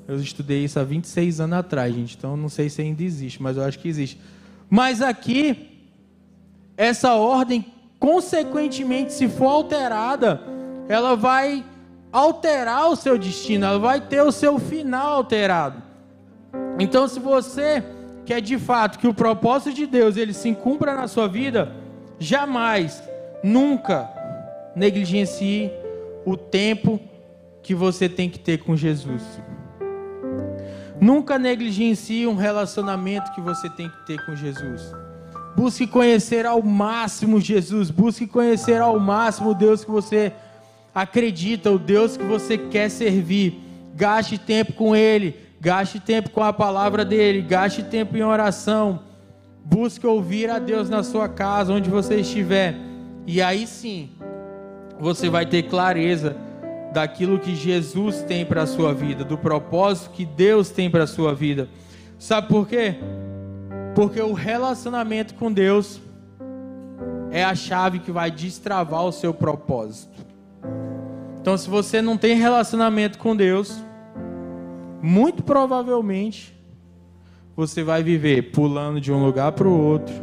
Eu 0.07 0.17
estudei 0.17 0.63
isso 0.63 0.79
há 0.79 0.83
26 0.83 1.39
anos 1.39 1.59
atrás, 1.59 1.93
gente. 1.93 2.17
Então 2.17 2.35
não 2.35 2.49
sei 2.49 2.69
se 2.69 2.81
ainda 2.81 3.03
existe, 3.03 3.41
mas 3.41 3.57
eu 3.57 3.63
acho 3.63 3.79
que 3.79 3.87
existe. 3.87 4.19
Mas 4.69 5.01
aqui, 5.01 5.87
essa 6.75 7.13
ordem, 7.13 7.65
consequentemente, 7.99 9.13
se 9.13 9.27
for 9.27 9.47
alterada, 9.47 10.41
ela 10.89 11.15
vai 11.15 11.63
alterar 12.11 12.89
o 12.89 12.95
seu 12.95 13.17
destino, 13.17 13.65
ela 13.65 13.79
vai 13.79 14.01
ter 14.01 14.21
o 14.21 14.31
seu 14.31 14.57
final 14.57 15.13
alterado. 15.13 15.81
Então, 16.79 17.07
se 17.07 17.19
você 17.19 17.83
quer 18.25 18.41
de 18.41 18.57
fato 18.57 18.97
que 18.97 19.07
o 19.07 19.13
propósito 19.13 19.73
de 19.73 19.85
Deus 19.85 20.17
ele 20.17 20.33
se 20.33 20.53
cumpra 20.53 20.95
na 20.95 21.07
sua 21.07 21.27
vida, 21.27 21.71
jamais, 22.19 23.03
nunca 23.43 24.09
negligencie 24.75 25.71
o 26.25 26.37
tempo 26.37 26.99
que 27.61 27.75
você 27.75 28.07
tem 28.09 28.29
que 28.29 28.39
ter 28.39 28.59
com 28.59 28.75
Jesus. 28.75 29.23
Nunca 30.99 31.39
negligencie 31.39 32.27
um 32.27 32.35
relacionamento 32.35 33.31
que 33.33 33.41
você 33.41 33.69
tem 33.69 33.89
que 33.89 34.05
ter 34.05 34.23
com 34.25 34.35
Jesus. 34.35 34.93
Busque 35.55 35.85
conhecer 35.85 36.45
ao 36.45 36.61
máximo 36.61 37.39
Jesus, 37.39 37.89
busque 37.89 38.25
conhecer 38.25 38.79
ao 38.79 38.99
máximo 38.99 39.49
o 39.49 39.55
Deus 39.55 39.83
que 39.83 39.91
você 39.91 40.31
acredita, 40.93 41.71
o 41.71 41.79
Deus 41.79 42.15
que 42.15 42.23
você 42.23 42.57
quer 42.57 42.89
servir. 42.89 43.59
Gaste 43.95 44.37
tempo 44.37 44.73
com 44.73 44.95
Ele, 44.95 45.35
gaste 45.59 45.99
tempo 45.99 46.29
com 46.29 46.41
a 46.41 46.53
palavra 46.53 47.03
dEle, 47.03 47.41
gaste 47.41 47.83
tempo 47.83 48.15
em 48.15 48.23
oração. 48.23 49.01
Busque 49.65 50.07
ouvir 50.07 50.49
a 50.49 50.59
Deus 50.59 50.89
na 50.89 51.03
sua 51.03 51.27
casa, 51.27 51.73
onde 51.73 51.89
você 51.89 52.15
estiver. 52.15 52.75
E 53.27 53.41
aí 53.41 53.67
sim, 53.67 54.11
você 55.01 55.31
vai 55.31 55.47
ter 55.47 55.63
clareza 55.63 56.37
daquilo 56.93 57.39
que 57.39 57.55
Jesus 57.55 58.21
tem 58.21 58.45
para 58.45 58.61
a 58.61 58.67
sua 58.67 58.93
vida, 58.93 59.23
do 59.23 59.35
propósito 59.35 60.11
que 60.11 60.23
Deus 60.23 60.69
tem 60.69 60.91
para 60.91 61.05
a 61.05 61.07
sua 61.07 61.33
vida. 61.33 61.67
Sabe 62.19 62.47
por 62.47 62.67
quê? 62.67 62.95
Porque 63.95 64.21
o 64.21 64.33
relacionamento 64.33 65.33
com 65.33 65.51
Deus 65.51 65.99
é 67.31 67.43
a 67.43 67.55
chave 67.55 67.97
que 67.97 68.11
vai 68.11 68.29
destravar 68.29 69.03
o 69.03 69.11
seu 69.11 69.33
propósito. 69.33 70.23
Então, 71.41 71.57
se 71.57 71.67
você 71.67 71.99
não 71.99 72.15
tem 72.15 72.35
relacionamento 72.35 73.17
com 73.17 73.35
Deus, 73.35 73.83
muito 75.01 75.41
provavelmente 75.41 76.55
você 77.55 77.83
vai 77.83 78.03
viver 78.03 78.51
pulando 78.51 79.01
de 79.01 79.11
um 79.11 79.25
lugar 79.25 79.51
para 79.53 79.67
o 79.67 79.75
outro, 79.75 80.13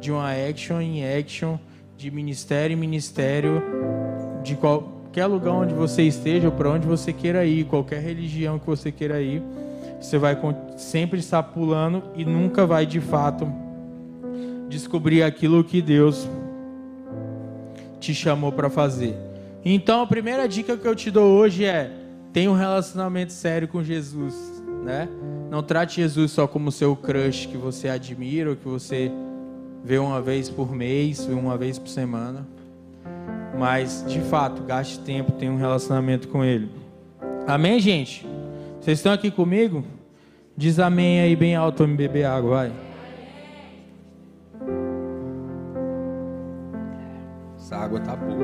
de 0.00 0.12
uma 0.12 0.30
action 0.30 0.80
em 0.80 1.04
action, 1.04 1.58
de 1.96 2.10
ministério 2.10 2.74
em 2.74 2.76
ministério, 2.76 3.79
de 4.42 4.54
qualquer 4.56 5.26
lugar 5.26 5.52
onde 5.52 5.74
você 5.74 6.02
esteja 6.02 6.48
ou 6.48 6.52
para 6.52 6.70
onde 6.70 6.86
você 6.86 7.12
queira 7.12 7.44
ir, 7.44 7.64
qualquer 7.64 8.00
religião 8.00 8.58
que 8.58 8.66
você 8.66 8.90
queira 8.90 9.20
ir, 9.20 9.42
você 10.00 10.18
vai 10.18 10.36
sempre 10.76 11.20
estar 11.20 11.42
pulando 11.42 12.02
e 12.14 12.24
nunca 12.24 12.66
vai 12.66 12.86
de 12.86 13.00
fato 13.00 13.46
descobrir 14.68 15.22
aquilo 15.22 15.62
que 15.64 15.82
Deus 15.82 16.28
te 17.98 18.14
chamou 18.14 18.50
para 18.50 18.70
fazer. 18.70 19.14
Então 19.64 20.00
a 20.00 20.06
primeira 20.06 20.48
dica 20.48 20.76
que 20.76 20.88
eu 20.88 20.96
te 20.96 21.10
dou 21.10 21.36
hoje 21.36 21.64
é: 21.64 21.90
tenha 22.32 22.50
um 22.50 22.54
relacionamento 22.54 23.32
sério 23.32 23.68
com 23.68 23.82
Jesus, 23.82 24.34
né? 24.84 25.08
Não 25.50 25.62
trate 25.62 25.96
Jesus 25.96 26.30
só 26.30 26.46
como 26.46 26.72
seu 26.72 26.96
crush 26.96 27.46
que 27.46 27.56
você 27.56 27.88
admira 27.88 28.50
ou 28.50 28.56
que 28.56 28.66
você 28.66 29.10
vê 29.84 29.98
uma 29.98 30.22
vez 30.22 30.48
por 30.48 30.72
mês, 30.74 31.26
uma 31.26 31.58
vez 31.58 31.78
por 31.78 31.88
semana. 31.88 32.46
Mas, 33.60 34.02
de 34.08 34.22
fato, 34.22 34.62
gaste 34.62 35.00
tempo, 35.00 35.32
tenha 35.32 35.52
um 35.52 35.58
relacionamento 35.58 36.28
com 36.28 36.42
Ele. 36.42 36.70
Amém, 37.46 37.78
gente? 37.78 38.26
Vocês 38.80 38.98
estão 38.98 39.12
aqui 39.12 39.30
comigo? 39.30 39.84
Diz 40.56 40.78
amém 40.78 41.20
aí 41.20 41.36
bem 41.36 41.54
alto 41.54 41.76
para 41.76 41.86
me 41.86 41.94
beber 41.94 42.24
água, 42.24 42.50
vai. 42.50 42.72
Essa 47.58 47.76
água 47.76 48.00
tá 48.00 48.16
boa. 48.16 48.38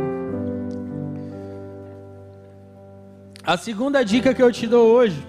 A 3.42 3.56
segunda 3.56 4.04
dica 4.04 4.34
que 4.34 4.42
eu 4.42 4.52
te 4.52 4.66
dou 4.66 4.86
hoje, 4.86 5.26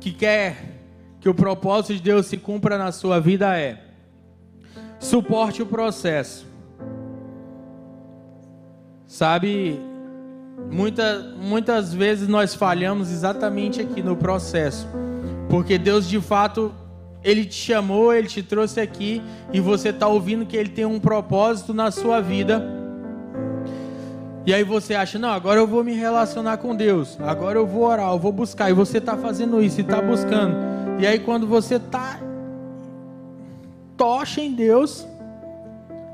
que 0.00 0.10
quer 0.10 0.56
que 1.20 1.28
o 1.28 1.34
propósito 1.34 1.96
de 1.96 2.00
Deus 2.00 2.24
se 2.24 2.38
cumpra 2.38 2.78
na 2.78 2.92
sua 2.92 3.20
vida 3.20 3.58
é: 3.58 3.78
suporte 4.98 5.60
o 5.60 5.66
processo. 5.66 6.49
Sabe, 9.10 9.76
muita, 10.70 11.34
muitas 11.36 11.92
vezes 11.92 12.28
nós 12.28 12.54
falhamos 12.54 13.10
exatamente 13.10 13.80
aqui 13.80 14.04
no 14.04 14.14
processo, 14.14 14.86
porque 15.48 15.76
Deus 15.76 16.08
de 16.08 16.20
fato 16.20 16.72
ele 17.24 17.44
te 17.44 17.56
chamou, 17.56 18.14
ele 18.14 18.28
te 18.28 18.40
trouxe 18.40 18.80
aqui 18.80 19.20
e 19.52 19.58
você 19.58 19.88
está 19.88 20.06
ouvindo 20.06 20.46
que 20.46 20.56
ele 20.56 20.68
tem 20.68 20.84
um 20.84 21.00
propósito 21.00 21.74
na 21.74 21.90
sua 21.90 22.20
vida 22.20 22.64
e 24.46 24.54
aí 24.54 24.62
você 24.62 24.94
acha, 24.94 25.18
não, 25.18 25.30
agora 25.30 25.58
eu 25.58 25.66
vou 25.66 25.82
me 25.82 25.92
relacionar 25.92 26.58
com 26.58 26.76
Deus, 26.76 27.18
agora 27.20 27.58
eu 27.58 27.66
vou 27.66 27.82
orar, 27.82 28.12
eu 28.12 28.18
vou 28.18 28.30
buscar. 28.30 28.70
E 28.70 28.72
você 28.72 28.98
está 28.98 29.16
fazendo 29.16 29.60
isso 29.60 29.80
e 29.80 29.82
está 29.82 30.00
buscando. 30.00 30.54
E 31.00 31.06
aí 31.06 31.18
quando 31.18 31.48
você 31.48 31.74
está 31.74 32.20
tocha 33.96 34.40
em 34.40 34.52
Deus, 34.52 35.04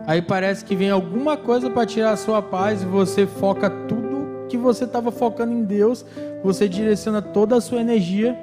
aí 0.06 0.22
parece 0.22 0.64
que 0.64 0.76
vem 0.76 0.90
alguma 0.90 1.36
coisa 1.36 1.68
para 1.68 1.84
tirar 1.84 2.12
a 2.12 2.16
sua 2.16 2.40
paz 2.40 2.82
e 2.82 2.86
você 2.86 3.26
foca 3.26 3.68
tudo 3.68 4.46
que 4.48 4.56
você 4.56 4.84
estava 4.84 5.10
focando 5.10 5.52
em 5.52 5.64
Deus, 5.64 6.06
você 6.42 6.68
direciona 6.68 7.20
toda 7.20 7.56
a 7.56 7.60
sua 7.60 7.80
energia 7.80 8.36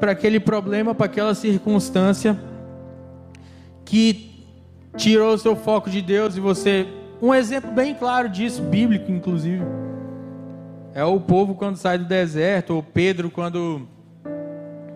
para 0.00 0.12
aquele 0.12 0.40
problema, 0.40 0.94
para 0.94 1.06
aquela 1.06 1.34
circunstância 1.34 2.38
que 3.84 4.44
tirou 4.96 5.34
o 5.34 5.38
seu 5.38 5.54
foco 5.54 5.90
de 5.90 6.00
Deus 6.00 6.36
e 6.36 6.40
você 6.40 6.86
um 7.20 7.32
exemplo 7.34 7.70
bem 7.70 7.94
claro 7.94 8.28
disso, 8.28 8.62
bíblico 8.62 9.10
inclusive, 9.10 9.64
é 10.94 11.04
o 11.04 11.18
povo 11.18 11.54
quando 11.54 11.76
sai 11.76 11.98
do 11.98 12.04
deserto, 12.04 12.74
ou 12.74 12.82
Pedro 12.82 13.30
quando. 13.30 13.88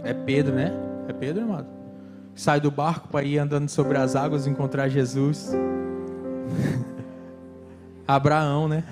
É 0.05 0.12
Pedro, 0.14 0.55
né? 0.55 0.73
É 1.09 1.12
Pedro, 1.12 1.42
amado? 1.42 1.66
Sai 2.35 2.61
do 2.61 2.71
barco 2.71 3.09
para 3.09 3.25
ir 3.25 3.38
andando 3.38 3.68
sobre 3.68 3.99
as 3.99 4.14
águas 4.14 4.47
e 4.47 4.51
encontrar 4.51 4.88
Jesus. 4.88 5.53
Abraão, 8.06 8.68
né? 8.68 8.84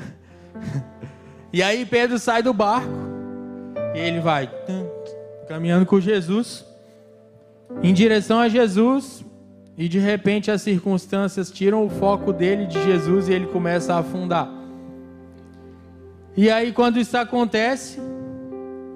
e 1.52 1.62
aí 1.62 1.84
Pedro 1.86 2.18
sai 2.18 2.42
do 2.42 2.52
barco 2.52 2.90
e 3.94 3.98
ele 3.98 4.20
vai 4.20 4.50
caminhando 5.48 5.86
com 5.86 6.00
Jesus 6.00 6.64
em 7.82 7.92
direção 7.92 8.40
a 8.40 8.48
Jesus 8.48 9.24
e 9.76 9.88
de 9.88 9.98
repente 9.98 10.50
as 10.50 10.62
circunstâncias 10.62 11.50
tiram 11.50 11.84
o 11.84 11.90
foco 11.90 12.32
dele 12.32 12.66
de 12.66 12.82
Jesus 12.82 13.28
e 13.28 13.32
ele 13.32 13.46
começa 13.46 13.94
a 13.94 13.98
afundar. 13.98 14.48
E 16.36 16.50
aí, 16.50 16.72
quando 16.72 16.98
isso 16.98 17.16
acontece, 17.16 17.98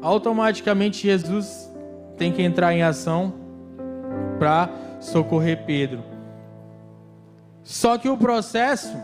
automaticamente 0.03 1.07
Jesus 1.07 1.71
tem 2.17 2.31
que 2.33 2.43
entrar 2.43 2.75
em 2.75 2.83
ação 2.83 3.33
para 4.39 4.69
socorrer 5.01 5.65
Pedro. 5.65 6.10
Só 7.63 7.99
que 7.99 8.09
o 8.09 8.17
processo, 8.17 8.97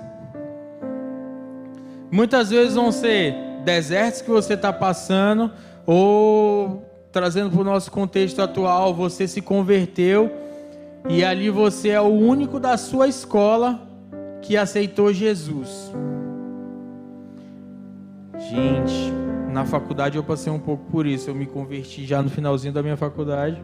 muitas 2.10 2.50
vezes 2.50 2.74
vão 2.74 2.90
ser 2.90 3.34
desertos 3.64 4.22
que 4.22 4.30
você 4.30 4.54
está 4.54 4.72
passando, 4.72 5.52
ou 5.84 6.84
trazendo 7.12 7.50
para 7.50 7.60
o 7.60 7.64
nosso 7.64 7.90
contexto 7.90 8.40
atual, 8.42 8.92
você 8.94 9.26
se 9.26 9.40
converteu 9.40 10.30
e 11.08 11.24
ali 11.24 11.48
você 11.48 11.90
é 11.90 12.00
o 12.00 12.08
único 12.08 12.58
da 12.58 12.76
sua 12.76 13.08
escola 13.08 13.80
que 14.42 14.56
aceitou 14.56 15.12
Jesus. 15.12 15.92
Gente, 18.38 19.12
na 19.52 19.64
faculdade 19.64 20.16
eu 20.16 20.22
passei 20.22 20.52
um 20.52 20.58
pouco 20.58 20.84
por 20.90 21.06
isso. 21.06 21.30
Eu 21.30 21.34
me 21.34 21.46
converti 21.46 22.04
já 22.04 22.22
no 22.22 22.28
finalzinho 22.28 22.72
da 22.72 22.82
minha 22.82 22.96
faculdade. 22.96 23.62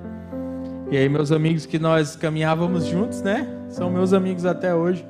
E 0.92 0.96
aí 0.98 1.09
meus 1.09 1.33
amigos 1.33 1.64
que 1.64 1.78
nós 1.78 2.16
caminhávamos 2.16 2.85
juntos, 2.85 3.22
né? 3.22 3.48
São 3.70 3.88
meus 3.88 4.12
amigos 4.12 4.44
até 4.44 4.74
hoje. 4.74 5.02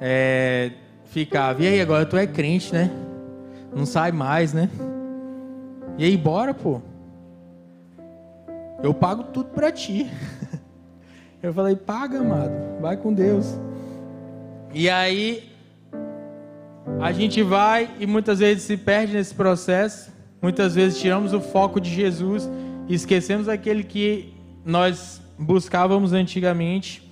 É, 0.00 0.70
ficava, 1.04 1.62
e 1.62 1.66
aí 1.66 1.78
agora 1.78 2.06
tu 2.06 2.16
é 2.16 2.26
crente, 2.26 2.72
né? 2.72 2.90
Não 3.76 3.84
sai 3.84 4.12
mais, 4.12 4.54
né? 4.54 4.70
E 5.98 6.06
aí, 6.06 6.16
bora, 6.16 6.54
pô. 6.54 6.80
Eu 8.82 8.94
pago 8.94 9.24
tudo 9.24 9.50
pra 9.50 9.70
ti. 9.70 10.10
Eu 11.42 11.52
falei, 11.52 11.76
paga, 11.76 12.20
amado, 12.20 12.80
vai 12.80 12.96
com 12.96 13.12
Deus. 13.12 13.58
E 14.72 14.88
aí, 14.88 15.52
a 16.98 17.12
gente 17.12 17.42
vai 17.42 17.90
e 18.00 18.06
muitas 18.06 18.38
vezes 18.38 18.62
se 18.62 18.78
perde 18.78 19.12
nesse 19.12 19.34
processo. 19.34 20.10
Muitas 20.40 20.74
vezes 20.74 20.98
tiramos 20.98 21.34
o 21.34 21.42
foco 21.42 21.78
de 21.78 21.90
Jesus 21.90 22.50
e 22.88 22.94
esquecemos 22.94 23.50
aquele 23.50 23.84
que 23.84 24.33
nós 24.64 25.20
buscávamos 25.38 26.12
antigamente 26.12 27.04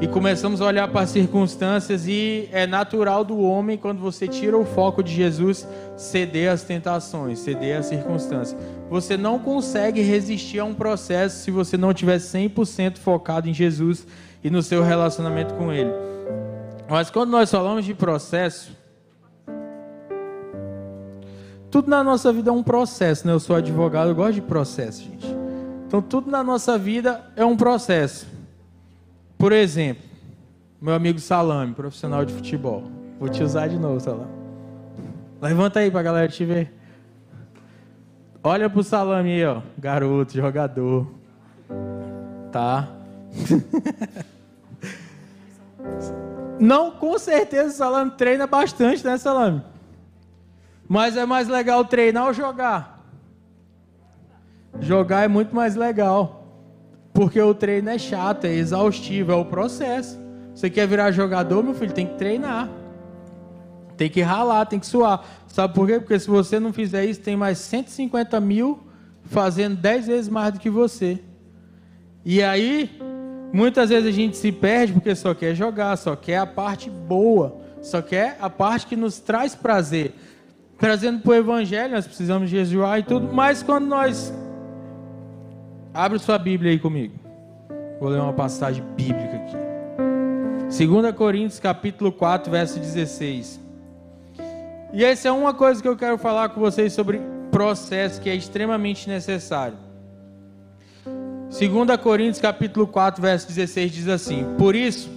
e 0.00 0.06
começamos 0.06 0.60
a 0.60 0.66
olhar 0.66 0.86
para 0.88 1.00
as 1.00 1.10
circunstâncias 1.10 2.06
e 2.06 2.48
é 2.52 2.66
natural 2.66 3.24
do 3.24 3.40
homem 3.40 3.76
quando 3.76 3.98
você 3.98 4.28
tira 4.28 4.56
o 4.56 4.64
foco 4.64 5.02
de 5.02 5.12
Jesus 5.12 5.66
ceder 5.96 6.52
às 6.52 6.62
tentações, 6.62 7.40
ceder 7.40 7.78
às 7.78 7.86
circunstâncias. 7.86 8.56
Você 8.88 9.16
não 9.16 9.38
consegue 9.38 10.00
resistir 10.00 10.60
a 10.60 10.64
um 10.64 10.74
processo 10.74 11.42
se 11.42 11.50
você 11.50 11.76
não 11.76 11.92
tiver 11.92 12.18
100% 12.18 12.98
focado 12.98 13.48
em 13.48 13.54
Jesus 13.54 14.06
e 14.44 14.48
no 14.48 14.62
seu 14.62 14.82
relacionamento 14.82 15.54
com 15.54 15.72
ele. 15.72 15.90
Mas 16.88 17.10
quando 17.10 17.30
nós 17.30 17.50
falamos 17.50 17.84
de 17.84 17.94
processo, 17.94 18.70
tudo 21.70 21.90
na 21.90 22.02
nossa 22.02 22.32
vida 22.32 22.50
é 22.50 22.52
um 22.52 22.62
processo, 22.62 23.26
né? 23.26 23.32
Eu 23.32 23.40
sou 23.40 23.56
advogado, 23.56 24.08
eu 24.08 24.14
gosto 24.14 24.34
de 24.34 24.42
processo, 24.42 25.02
gente. 25.02 25.39
Então, 25.90 26.00
tudo 26.00 26.30
na 26.30 26.44
nossa 26.44 26.78
vida 26.78 27.20
é 27.34 27.44
um 27.44 27.56
processo. 27.56 28.24
Por 29.36 29.50
exemplo, 29.50 30.04
meu 30.80 30.94
amigo 30.94 31.18
Salame, 31.18 31.74
profissional 31.74 32.24
de 32.24 32.32
futebol. 32.32 32.84
Vou 33.18 33.28
te 33.28 33.42
usar 33.42 33.66
de 33.66 33.76
novo, 33.76 33.98
Salame. 33.98 34.30
Levanta 35.42 35.80
aí 35.80 35.90
pra 35.90 36.00
galera 36.00 36.28
te 36.28 36.44
ver. 36.44 36.72
Olha 38.40 38.70
pro 38.70 38.84
Salame 38.84 39.30
aí, 39.30 39.44
ó. 39.44 39.62
Garoto, 39.76 40.32
jogador. 40.32 41.10
Tá? 42.52 42.88
Não, 46.60 46.92
com 46.92 47.18
certeza 47.18 47.68
o 47.68 47.76
Salame 47.76 48.12
treina 48.12 48.46
bastante, 48.46 49.04
né, 49.04 49.18
Salame? 49.18 49.60
Mas 50.88 51.16
é 51.16 51.26
mais 51.26 51.48
legal 51.48 51.84
treinar 51.84 52.28
ou 52.28 52.32
jogar? 52.32 52.99
Jogar 54.80 55.24
é 55.24 55.28
muito 55.28 55.54
mais 55.54 55.76
legal. 55.76 56.44
Porque 57.12 57.40
o 57.40 57.54
treino 57.54 57.90
é 57.90 57.98
chato, 57.98 58.46
é 58.46 58.54
exaustivo, 58.54 59.32
é 59.32 59.34
o 59.34 59.44
processo. 59.44 60.18
Você 60.54 60.70
quer 60.70 60.86
virar 60.86 61.10
jogador, 61.10 61.62
meu 61.62 61.74
filho, 61.74 61.92
tem 61.92 62.06
que 62.06 62.14
treinar. 62.14 62.68
Tem 63.96 64.08
que 64.08 64.22
ralar, 64.22 64.64
tem 64.66 64.78
que 64.78 64.86
suar. 64.86 65.24
Sabe 65.46 65.74
por 65.74 65.86
quê? 65.86 66.00
Porque 66.00 66.18
se 66.18 66.28
você 66.28 66.58
não 66.58 66.72
fizer 66.72 67.04
isso, 67.04 67.20
tem 67.20 67.36
mais 67.36 67.58
150 67.58 68.40
mil 68.40 68.80
fazendo 69.24 69.76
10 69.76 70.06
vezes 70.06 70.28
mais 70.28 70.52
do 70.52 70.60
que 70.60 70.70
você. 70.70 71.20
E 72.24 72.42
aí, 72.42 72.90
muitas 73.52 73.90
vezes 73.90 74.08
a 74.08 74.12
gente 74.12 74.36
se 74.36 74.52
perde 74.52 74.92
porque 74.92 75.14
só 75.14 75.34
quer 75.34 75.54
jogar, 75.54 75.96
só 75.96 76.16
quer 76.16 76.38
a 76.38 76.46
parte 76.46 76.90
boa, 76.90 77.60
só 77.82 78.00
quer 78.02 78.36
a 78.40 78.48
parte 78.50 78.86
que 78.86 78.96
nos 78.96 79.18
traz 79.18 79.54
prazer. 79.54 80.14
Trazendo 80.78 81.20
para 81.20 81.32
o 81.32 81.34
Evangelho, 81.34 81.94
nós 81.94 82.06
precisamos 82.06 82.48
jejuar 82.48 83.00
e 83.00 83.02
tudo, 83.02 83.32
mas 83.32 83.62
quando 83.62 83.86
nós. 83.86 84.32
Abre 86.00 86.18
sua 86.18 86.38
Bíblia 86.38 86.70
aí 86.70 86.78
comigo. 86.78 87.12
Vou 88.00 88.08
ler 88.08 88.20
uma 88.20 88.32
passagem 88.32 88.82
bíblica 88.96 89.36
aqui. 89.36 90.86
2 90.86 91.14
Coríntios 91.14 91.60
capítulo 91.60 92.10
4, 92.10 92.50
verso 92.50 92.80
16. 92.80 93.60
E 94.94 95.04
essa 95.04 95.28
é 95.28 95.30
uma 95.30 95.52
coisa 95.52 95.82
que 95.82 95.86
eu 95.86 95.98
quero 95.98 96.16
falar 96.16 96.48
com 96.48 96.58
vocês 96.58 96.94
sobre 96.94 97.20
processo 97.50 98.18
que 98.18 98.30
é 98.30 98.34
extremamente 98.34 99.10
necessário. 99.10 99.76
2 101.04 102.00
Coríntios 102.02 102.40
capítulo 102.40 102.86
4, 102.86 103.20
verso 103.20 103.46
16 103.48 103.92
diz 103.92 104.08
assim: 104.08 104.46
Por 104.56 104.74
isso, 104.74 105.10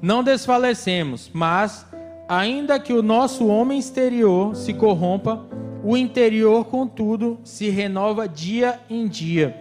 não 0.00 0.24
desfalecemos, 0.24 1.30
mas, 1.34 1.84
ainda 2.28 2.78
que 2.78 2.92
o 2.92 3.02
nosso 3.02 3.46
homem 3.46 3.78
exterior 3.78 4.54
se 4.56 4.72
corrompa, 4.72 5.44
o 5.84 5.96
interior, 5.96 6.66
contudo, 6.66 7.40
se 7.42 7.68
renova 7.68 8.28
dia 8.28 8.80
em 8.88 9.08
dia. 9.08 9.56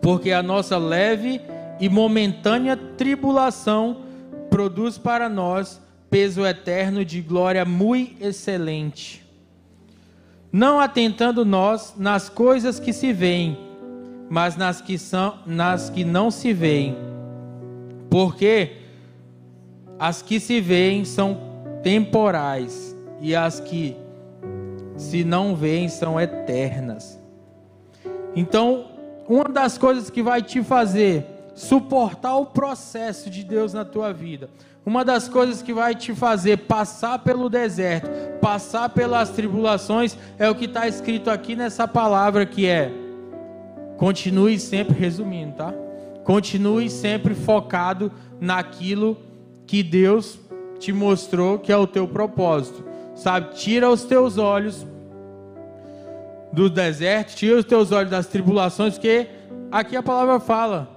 Porque 0.00 0.32
a 0.32 0.42
nossa 0.42 0.76
leve 0.76 1.40
e 1.80 1.88
momentânea 1.88 2.76
tribulação 2.76 3.98
produz 4.50 4.98
para 4.98 5.28
nós 5.28 5.80
peso 6.10 6.44
eterno 6.46 7.04
de 7.04 7.20
glória 7.20 7.64
muito 7.64 8.24
excelente. 8.24 9.24
Não 10.50 10.80
atentando 10.80 11.44
nós 11.44 11.94
nas 11.96 12.28
coisas 12.28 12.80
que 12.80 12.92
se 12.92 13.12
veem, 13.12 13.58
mas 14.28 14.56
nas 14.56 14.80
que 14.80 14.98
são 14.98 15.38
nas 15.46 15.90
que 15.90 16.04
não 16.04 16.30
se 16.30 16.52
veem. 16.52 16.96
Porque 18.08 18.85
as 19.98 20.22
que 20.22 20.38
se 20.38 20.60
veem 20.60 21.04
são 21.04 21.38
temporais 21.82 22.96
e 23.20 23.34
as 23.34 23.60
que 23.60 23.96
se 24.96 25.24
não 25.24 25.54
veem 25.54 25.88
são 25.88 26.20
eternas. 26.20 27.20
Então, 28.34 28.86
uma 29.28 29.44
das 29.44 29.78
coisas 29.78 30.10
que 30.10 30.22
vai 30.22 30.42
te 30.42 30.62
fazer 30.62 31.24
suportar 31.54 32.36
o 32.36 32.46
processo 32.46 33.30
de 33.30 33.42
Deus 33.42 33.72
na 33.72 33.84
tua 33.84 34.12
vida. 34.12 34.50
Uma 34.84 35.04
das 35.04 35.26
coisas 35.26 35.62
que 35.62 35.72
vai 35.72 35.94
te 35.94 36.14
fazer 36.14 36.58
passar 36.58 37.18
pelo 37.20 37.48
deserto, 37.48 38.08
passar 38.40 38.90
pelas 38.90 39.30
tribulações, 39.30 40.16
é 40.38 40.48
o 40.48 40.54
que 40.54 40.66
está 40.66 40.86
escrito 40.86 41.30
aqui 41.30 41.56
nessa 41.56 41.88
palavra 41.88 42.46
que 42.46 42.66
é 42.66 42.92
continue 43.96 44.58
sempre 44.60 44.96
resumindo, 44.96 45.54
tá? 45.54 45.74
Continue 46.22 46.90
sempre 46.90 47.34
focado 47.34 48.12
naquilo 48.38 49.16
que 49.66 49.82
Deus 49.82 50.38
te 50.78 50.92
mostrou 50.92 51.58
que 51.58 51.72
é 51.72 51.76
o 51.76 51.86
teu 51.86 52.06
propósito. 52.06 52.84
Sabe? 53.14 53.54
Tira 53.54 53.90
os 53.90 54.04
teus 54.04 54.38
olhos 54.38 54.86
do 56.52 56.70
deserto, 56.70 57.34
tira 57.34 57.58
os 57.58 57.64
teus 57.64 57.92
olhos 57.92 58.10
das 58.10 58.26
tribulações, 58.26 58.94
porque 58.94 59.26
aqui 59.70 59.96
a 59.96 60.02
palavra 60.02 60.38
fala: 60.38 60.88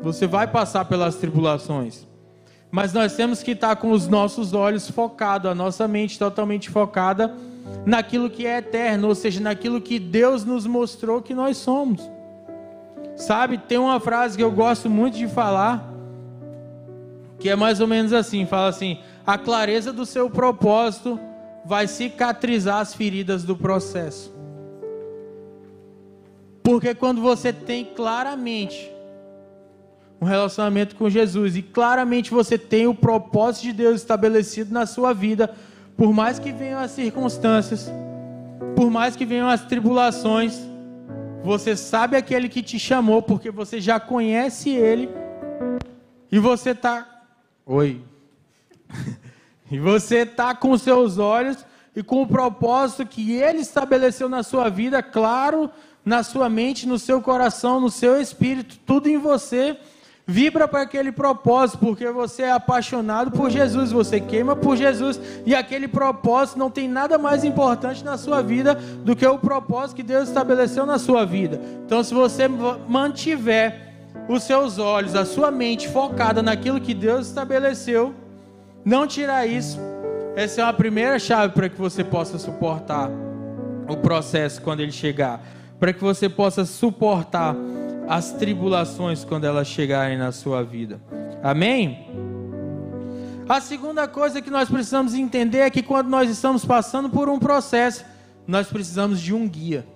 você 0.00 0.26
vai 0.26 0.46
passar 0.46 0.84
pelas 0.86 1.16
tribulações. 1.16 2.06
Mas 2.70 2.92
nós 2.92 3.14
temos 3.14 3.42
que 3.42 3.52
estar 3.52 3.76
com 3.76 3.92
os 3.92 4.08
nossos 4.08 4.52
olhos 4.52 4.90
focados, 4.90 5.50
a 5.50 5.54
nossa 5.54 5.86
mente 5.86 6.18
totalmente 6.18 6.68
focada 6.68 7.34
naquilo 7.84 8.28
que 8.28 8.46
é 8.46 8.58
eterno, 8.58 9.08
ou 9.08 9.14
seja, 9.14 9.40
naquilo 9.40 9.80
que 9.80 9.98
Deus 9.98 10.44
nos 10.44 10.66
mostrou 10.66 11.22
que 11.22 11.34
nós 11.34 11.56
somos. 11.56 12.10
Sabe, 13.16 13.56
tem 13.56 13.78
uma 13.78 13.98
frase 13.98 14.36
que 14.36 14.42
eu 14.42 14.50
gosto 14.50 14.90
muito 14.90 15.16
de 15.16 15.26
falar, 15.26 15.90
que 17.38 17.48
é 17.48 17.56
mais 17.56 17.80
ou 17.80 17.86
menos 17.86 18.12
assim: 18.12 18.46
fala 18.46 18.68
assim, 18.68 18.98
a 19.26 19.36
clareza 19.36 19.92
do 19.92 20.06
seu 20.06 20.30
propósito 20.30 21.18
vai 21.64 21.86
cicatrizar 21.86 22.80
as 22.80 22.94
feridas 22.94 23.44
do 23.44 23.56
processo. 23.56 24.34
Porque 26.62 26.94
quando 26.94 27.20
você 27.20 27.52
tem 27.52 27.84
claramente 27.84 28.90
um 30.20 30.24
relacionamento 30.24 30.96
com 30.96 31.08
Jesus 31.10 31.56
e 31.56 31.62
claramente 31.62 32.30
você 32.30 32.56
tem 32.56 32.86
o 32.86 32.94
propósito 32.94 33.64
de 33.64 33.72
Deus 33.72 34.00
estabelecido 34.00 34.72
na 34.72 34.86
sua 34.86 35.12
vida, 35.12 35.54
por 35.96 36.12
mais 36.12 36.38
que 36.38 36.52
venham 36.52 36.80
as 36.80 36.90
circunstâncias, 36.90 37.90
por 38.74 38.90
mais 38.90 39.14
que 39.14 39.24
venham 39.24 39.48
as 39.48 39.62
tribulações, 39.62 40.58
você 41.42 41.76
sabe 41.76 42.16
aquele 42.16 42.48
que 42.48 42.62
te 42.62 42.78
chamou, 42.78 43.22
porque 43.22 43.50
você 43.50 43.80
já 43.80 44.00
conhece 44.00 44.70
ele, 44.70 45.08
e 46.30 46.38
você 46.38 46.70
está. 46.70 47.15
Oi. 47.68 48.00
e 49.68 49.76
você 49.76 50.18
está 50.18 50.54
com 50.54 50.78
seus 50.78 51.18
olhos 51.18 51.66
e 51.96 52.02
com 52.02 52.22
o 52.22 52.26
propósito 52.26 53.04
que 53.04 53.32
ele 53.32 53.58
estabeleceu 53.58 54.28
na 54.28 54.44
sua 54.44 54.68
vida, 54.68 55.02
claro, 55.02 55.68
na 56.04 56.22
sua 56.22 56.48
mente, 56.48 56.86
no 56.86 56.96
seu 56.96 57.20
coração, 57.20 57.80
no 57.80 57.90
seu 57.90 58.20
espírito, 58.20 58.78
tudo 58.86 59.08
em 59.08 59.18
você 59.18 59.76
vibra 60.24 60.68
para 60.68 60.82
aquele 60.82 61.10
propósito, 61.10 61.78
porque 61.78 62.08
você 62.10 62.42
é 62.42 62.52
apaixonado 62.52 63.32
por 63.32 63.50
Jesus, 63.50 63.90
você 63.90 64.20
queima 64.20 64.54
por 64.54 64.76
Jesus, 64.76 65.20
e 65.44 65.52
aquele 65.54 65.88
propósito 65.88 66.58
não 66.58 66.70
tem 66.70 66.88
nada 66.88 67.18
mais 67.18 67.44
importante 67.44 68.04
na 68.04 68.16
sua 68.16 68.42
vida 68.42 68.76
do 68.76 69.16
que 69.16 69.26
o 69.26 69.38
propósito 69.38 69.96
que 69.96 70.02
Deus 70.04 70.28
estabeleceu 70.28 70.86
na 70.86 70.98
sua 70.98 71.24
vida. 71.24 71.60
Então, 71.84 72.02
se 72.02 72.14
você 72.14 72.46
mantiver 72.48 73.85
os 74.28 74.42
seus 74.42 74.78
olhos, 74.78 75.14
a 75.14 75.24
sua 75.24 75.50
mente 75.50 75.88
focada 75.88 76.42
naquilo 76.42 76.80
que 76.80 76.94
Deus 76.94 77.28
estabeleceu, 77.28 78.14
não 78.84 79.06
tirar 79.06 79.46
isso, 79.46 79.78
essa 80.34 80.60
é 80.60 80.64
a 80.64 80.72
primeira 80.72 81.18
chave 81.18 81.54
para 81.54 81.68
que 81.68 81.78
você 81.78 82.04
possa 82.04 82.38
suportar 82.38 83.10
o 83.88 83.96
processo 83.96 84.60
quando 84.60 84.80
ele 84.80 84.92
chegar, 84.92 85.40
para 85.78 85.92
que 85.92 86.00
você 86.00 86.28
possa 86.28 86.64
suportar 86.64 87.56
as 88.08 88.32
tribulações 88.32 89.24
quando 89.24 89.44
elas 89.44 89.66
chegarem 89.66 90.18
na 90.18 90.32
sua 90.32 90.62
vida. 90.62 91.00
Amém? 91.42 92.06
A 93.48 93.60
segunda 93.60 94.08
coisa 94.08 94.42
que 94.42 94.50
nós 94.50 94.68
precisamos 94.68 95.14
entender 95.14 95.60
é 95.60 95.70
que 95.70 95.82
quando 95.82 96.08
nós 96.08 96.28
estamos 96.28 96.64
passando 96.64 97.08
por 97.08 97.28
um 97.28 97.38
processo, 97.38 98.04
nós 98.46 98.66
precisamos 98.66 99.20
de 99.20 99.32
um 99.32 99.48
guia. 99.48 99.86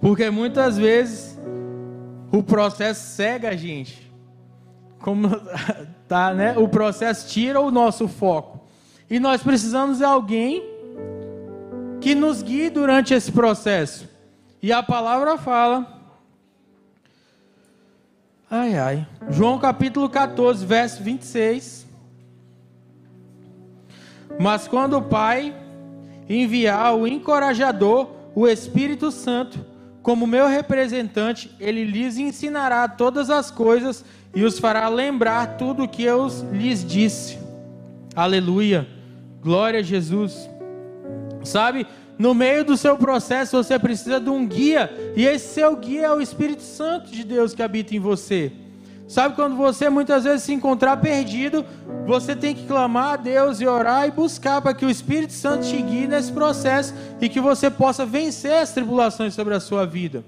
Porque 0.00 0.30
muitas 0.30 0.78
vezes 0.78 1.29
o 2.32 2.42
processo 2.42 3.14
cega 3.16 3.50
a 3.50 3.56
gente. 3.56 4.10
Como 5.00 5.28
tá, 6.06 6.32
né? 6.34 6.56
O 6.56 6.68
processo 6.68 7.28
tira 7.28 7.60
o 7.60 7.70
nosso 7.70 8.06
foco. 8.06 8.60
E 9.08 9.18
nós 9.18 9.42
precisamos 9.42 9.98
de 9.98 10.04
alguém 10.04 10.62
que 12.00 12.14
nos 12.14 12.42
guie 12.42 12.70
durante 12.70 13.12
esse 13.12 13.32
processo. 13.32 14.08
E 14.62 14.72
a 14.72 14.82
palavra 14.82 15.36
fala. 15.36 16.00
Ai, 18.50 18.76
ai. 18.76 19.06
João 19.28 19.58
capítulo 19.58 20.08
14, 20.08 20.64
verso 20.64 21.02
26. 21.02 21.86
Mas 24.38 24.66
quando 24.66 24.96
o 24.96 25.02
Pai 25.02 25.54
enviar 26.28 26.94
o 26.94 27.06
encorajador, 27.06 28.08
o 28.34 28.46
Espírito 28.46 29.10
Santo, 29.10 29.64
como 30.02 30.26
meu 30.26 30.46
representante, 30.46 31.50
ele 31.60 31.84
lhes 31.84 32.16
ensinará 32.16 32.88
todas 32.88 33.28
as 33.28 33.50
coisas 33.50 34.04
e 34.34 34.42
os 34.42 34.58
fará 34.58 34.88
lembrar 34.88 35.58
tudo 35.58 35.84
o 35.84 35.88
que 35.88 36.02
eu 36.02 36.26
lhes 36.52 36.84
disse. 36.84 37.38
Aleluia. 38.14 38.88
Glória 39.42 39.80
a 39.80 39.82
Jesus. 39.82 40.48
Sabe, 41.42 41.86
no 42.18 42.34
meio 42.34 42.64
do 42.64 42.76
seu 42.76 42.96
processo 42.96 43.56
você 43.56 43.78
precisa 43.78 44.20
de 44.20 44.28
um 44.28 44.46
guia, 44.46 44.92
e 45.16 45.24
esse 45.24 45.54
seu 45.54 45.74
guia 45.76 46.06
é 46.06 46.12
o 46.12 46.20
Espírito 46.20 46.62
Santo 46.62 47.10
de 47.10 47.24
Deus 47.24 47.54
que 47.54 47.62
habita 47.62 47.94
em 47.94 47.98
você. 47.98 48.52
Sabe 49.10 49.34
quando 49.34 49.56
você 49.56 49.90
muitas 49.90 50.22
vezes 50.22 50.44
se 50.44 50.52
encontrar 50.52 50.96
perdido, 50.98 51.66
você 52.06 52.36
tem 52.36 52.54
que 52.54 52.64
clamar 52.64 53.14
a 53.14 53.16
Deus 53.16 53.60
e 53.60 53.66
orar 53.66 54.06
e 54.06 54.12
buscar 54.12 54.62
para 54.62 54.72
que 54.72 54.86
o 54.86 54.88
Espírito 54.88 55.32
Santo 55.32 55.66
te 55.66 55.82
guie 55.82 56.06
nesse 56.06 56.30
processo 56.30 56.94
e 57.20 57.28
que 57.28 57.40
você 57.40 57.68
possa 57.68 58.06
vencer 58.06 58.52
as 58.52 58.72
tribulações 58.72 59.34
sobre 59.34 59.52
a 59.52 59.58
sua 59.58 59.84
vida. 59.84 60.22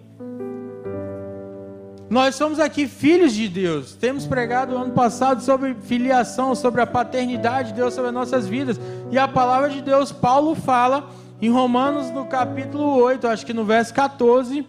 Nós 2.10 2.34
somos 2.34 2.58
aqui 2.58 2.88
filhos 2.88 3.32
de 3.32 3.48
Deus. 3.48 3.94
Temos 3.94 4.26
pregado 4.26 4.76
ano 4.76 4.92
passado 4.92 5.40
sobre 5.42 5.74
filiação, 5.74 6.52
sobre 6.56 6.80
a 6.80 6.86
paternidade 6.86 7.68
de 7.68 7.74
Deus 7.74 7.94
sobre 7.94 8.08
as 8.08 8.14
nossas 8.14 8.48
vidas. 8.48 8.80
E 9.12 9.16
a 9.16 9.28
palavra 9.28 9.70
de 9.70 9.80
Deus, 9.80 10.10
Paulo 10.10 10.56
fala 10.56 11.08
em 11.40 11.48
Romanos, 11.48 12.10
no 12.10 12.26
capítulo 12.26 12.96
8, 12.96 13.28
acho 13.28 13.46
que 13.46 13.54
no 13.54 13.64
verso 13.64 13.94
14, 13.94 14.66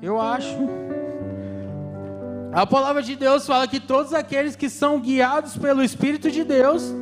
eu 0.00 0.18
acho. 0.18 0.95
A 2.52 2.66
palavra 2.66 3.02
de 3.02 3.16
Deus 3.16 3.46
fala 3.46 3.68
que 3.68 3.80
todos 3.80 4.14
aqueles 4.14 4.56
que 4.56 4.70
são 4.70 5.00
guiados 5.00 5.56
pelo 5.56 5.82
Espírito 5.82 6.30
de 6.30 6.44
Deus 6.44 6.94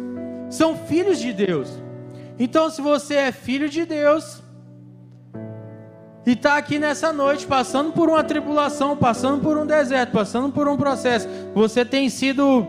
são 0.50 0.76
filhos 0.76 1.18
de 1.18 1.33
Deus. 1.33 1.68
Então, 2.38 2.68
se 2.70 2.80
você 2.80 3.14
é 3.14 3.33
filho 3.33 3.68
de 3.68 3.85
Deus, 3.85 4.42
e 6.26 6.33
está 6.33 6.57
aqui 6.57 6.78
nessa 6.78 7.12
noite, 7.12 7.46
passando 7.46 7.92
por 7.92 8.09
uma 8.09 8.24
tribulação, 8.24 8.96
passando 8.96 9.42
por 9.42 9.59
um 9.59 9.66
deserto, 9.66 10.11
passando 10.11 10.50
por 10.50 10.66
um 10.66 10.76
processo, 10.76 11.28
você 11.54 11.85
tem 11.85 12.09
sido 12.09 12.66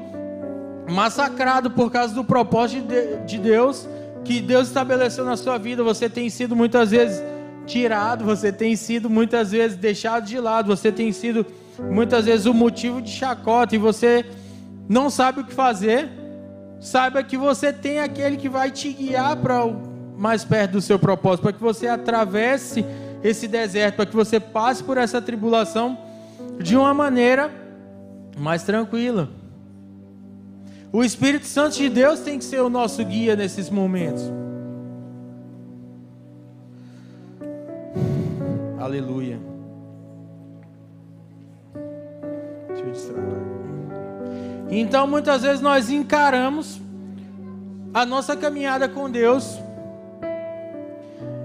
massacrado 0.89 1.71
por 1.71 1.89
causa 1.89 2.13
do 2.13 2.23
propósito 2.23 2.85
de 3.25 3.37
Deus, 3.37 3.87
que 4.23 4.41
Deus 4.41 4.67
estabeleceu 4.67 5.23
na 5.23 5.37
sua 5.37 5.57
vida, 5.57 5.83
você 5.83 6.09
tem 6.09 6.29
sido 6.29 6.55
muitas 6.55 6.91
vezes 6.91 7.23
tirado, 7.65 8.25
você 8.25 8.51
tem 8.51 8.75
sido 8.75 9.09
muitas 9.09 9.51
vezes 9.51 9.77
deixado 9.77 10.25
de 10.25 10.39
lado, 10.39 10.67
você 10.67 10.91
tem 10.91 11.11
sido 11.11 11.45
muitas 11.79 12.25
vezes 12.25 12.45
o 12.45 12.53
motivo 12.53 13.01
de 13.01 13.09
chacota 13.09 13.75
e 13.75 13.77
você 13.77 14.25
não 14.87 15.09
sabe 15.09 15.41
o 15.41 15.43
que 15.43 15.53
fazer. 15.53 16.09
Saiba 16.79 17.23
que 17.23 17.37
você 17.37 17.73
tem 17.73 17.99
aquele 17.99 18.37
que 18.37 18.49
vai 18.49 18.69
te 18.71 18.91
guiar 18.91 19.37
para 19.37 19.65
mais 20.17 20.43
perto 20.43 20.73
do 20.73 20.81
seu 20.81 20.99
propósito, 20.99 21.43
para 21.43 21.53
que 21.53 21.61
você 21.61 21.87
atravesse 21.87 22.85
esse 23.23 23.47
deserto, 23.47 23.95
para 23.95 24.05
que 24.05 24.15
você 24.15 24.39
passe 24.39 24.83
por 24.83 24.97
essa 24.97 25.21
tribulação 25.21 25.97
de 26.59 26.77
uma 26.77 26.93
maneira 26.93 27.51
mais 28.37 28.63
tranquila. 28.63 29.29
O 30.91 31.03
Espírito 31.03 31.45
Santo 31.45 31.75
de 31.75 31.89
Deus 31.89 32.19
tem 32.19 32.37
que 32.37 32.45
ser 32.45 32.61
o 32.61 32.69
nosso 32.69 33.03
guia 33.03 33.35
nesses 33.35 33.69
momentos. 33.69 34.31
Aleluia. 38.79 39.54
Então, 44.69 45.07
muitas 45.07 45.41
vezes 45.43 45.61
nós 45.61 45.89
encaramos 45.89 46.79
a 47.93 48.05
nossa 48.05 48.35
caminhada 48.35 48.89
com 48.89 49.09
Deus 49.09 49.59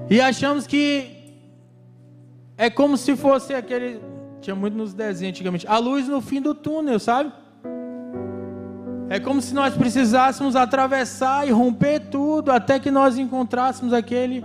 e 0.08 0.20
achamos 0.20 0.66
que 0.66 1.18
é 2.58 2.68
como 2.68 2.96
se 2.96 3.16
fosse 3.16 3.54
aquele. 3.54 4.00
Tinha 4.40 4.56
muito 4.56 4.76
nos 4.76 4.92
desenhos 4.92 5.34
antigamente. 5.34 5.66
A 5.68 5.78
luz 5.78 6.08
no 6.08 6.20
fim 6.20 6.40
do 6.40 6.54
túnel, 6.54 6.98
sabe? 6.98 7.32
É 9.08 9.20
como 9.20 9.40
se 9.40 9.54
nós 9.54 9.74
precisássemos 9.74 10.56
atravessar 10.56 11.46
e 11.46 11.50
romper 11.50 12.00
tudo 12.10 12.50
até 12.50 12.78
que 12.78 12.90
nós 12.90 13.18
encontrássemos 13.18 13.92
aquele 13.92 14.44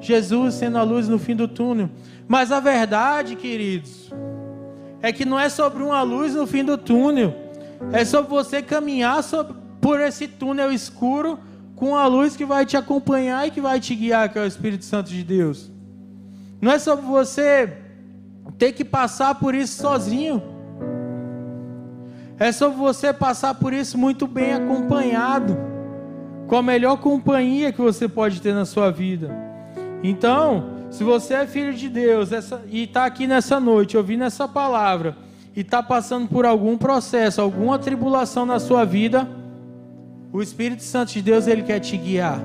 Jesus 0.00 0.54
sendo 0.54 0.78
a 0.78 0.82
luz 0.82 1.08
no 1.08 1.18
fim 1.18 1.34
do 1.34 1.46
túnel. 1.46 1.90
Mas 2.28 2.52
a 2.52 2.60
verdade, 2.60 3.34
queridos, 3.34 4.12
é 5.02 5.12
que 5.12 5.24
não 5.24 5.38
é 5.38 5.48
sobre 5.48 5.82
uma 5.82 6.02
luz 6.02 6.34
no 6.34 6.46
fim 6.46 6.64
do 6.64 6.76
túnel. 6.76 7.34
É 7.92 8.04
sobre 8.04 8.30
você 8.30 8.60
caminhar 8.60 9.22
sobre, 9.22 9.54
por 9.80 10.00
esse 10.00 10.28
túnel 10.28 10.70
escuro 10.70 11.38
com 11.74 11.96
a 11.96 12.06
luz 12.06 12.36
que 12.36 12.44
vai 12.44 12.66
te 12.66 12.76
acompanhar 12.76 13.46
e 13.46 13.50
que 13.50 13.60
vai 13.60 13.80
te 13.80 13.94
guiar, 13.94 14.30
que 14.30 14.38
é 14.38 14.42
o 14.42 14.46
Espírito 14.46 14.84
Santo 14.84 15.10
de 15.10 15.24
Deus. 15.24 15.70
Não 16.60 16.70
é 16.70 16.78
sobre 16.78 17.06
você 17.06 17.72
ter 18.58 18.72
que 18.72 18.84
passar 18.84 19.36
por 19.36 19.54
isso 19.54 19.80
sozinho. 19.80 20.42
É 22.38 22.52
sobre 22.52 22.76
você 22.76 23.12
passar 23.12 23.54
por 23.54 23.72
isso 23.72 23.96
muito 23.96 24.26
bem 24.26 24.52
acompanhado, 24.52 25.56
com 26.46 26.56
a 26.56 26.62
melhor 26.62 26.98
companhia 26.98 27.72
que 27.72 27.80
você 27.80 28.06
pode 28.06 28.42
ter 28.42 28.52
na 28.52 28.66
sua 28.66 28.90
vida. 28.90 29.30
Então, 30.02 30.79
se 30.90 31.04
você 31.04 31.34
é 31.34 31.46
filho 31.46 31.72
de 31.72 31.88
Deus 31.88 32.32
essa, 32.32 32.62
e 32.68 32.84
está 32.84 33.04
aqui 33.04 33.26
nessa 33.26 33.60
noite 33.60 33.96
ouvindo 33.96 34.24
essa 34.24 34.48
palavra 34.48 35.16
e 35.54 35.60
está 35.60 35.82
passando 35.82 36.28
por 36.28 36.44
algum 36.44 36.76
processo, 36.76 37.40
alguma 37.40 37.78
tribulação 37.78 38.44
na 38.44 38.58
sua 38.58 38.84
vida, 38.84 39.28
o 40.32 40.42
Espírito 40.42 40.82
Santo 40.82 41.12
de 41.12 41.22
Deus 41.22 41.46
ele 41.46 41.62
quer 41.62 41.80
te 41.80 41.96
guiar. 41.96 42.40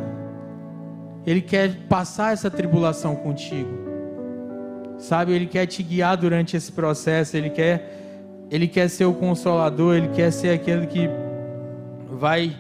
Ele 1.25 1.41
quer 1.41 1.87
passar 1.87 2.33
essa 2.33 2.49
tribulação 2.49 3.15
contigo. 3.15 3.85
Sabe, 4.97 5.33
ele 5.33 5.47
quer 5.47 5.65
te 5.65 5.83
guiar 5.83 6.15
durante 6.15 6.55
esse 6.55 6.71
processo, 6.71 7.35
ele 7.35 7.49
quer 7.49 7.91
ele 8.49 8.67
quer 8.67 8.87
ser 8.89 9.05
o 9.05 9.13
consolador, 9.13 9.95
ele 9.95 10.09
quer 10.09 10.31
ser 10.31 10.49
aquele 10.49 10.85
que 10.85 11.09
vai 12.11 12.55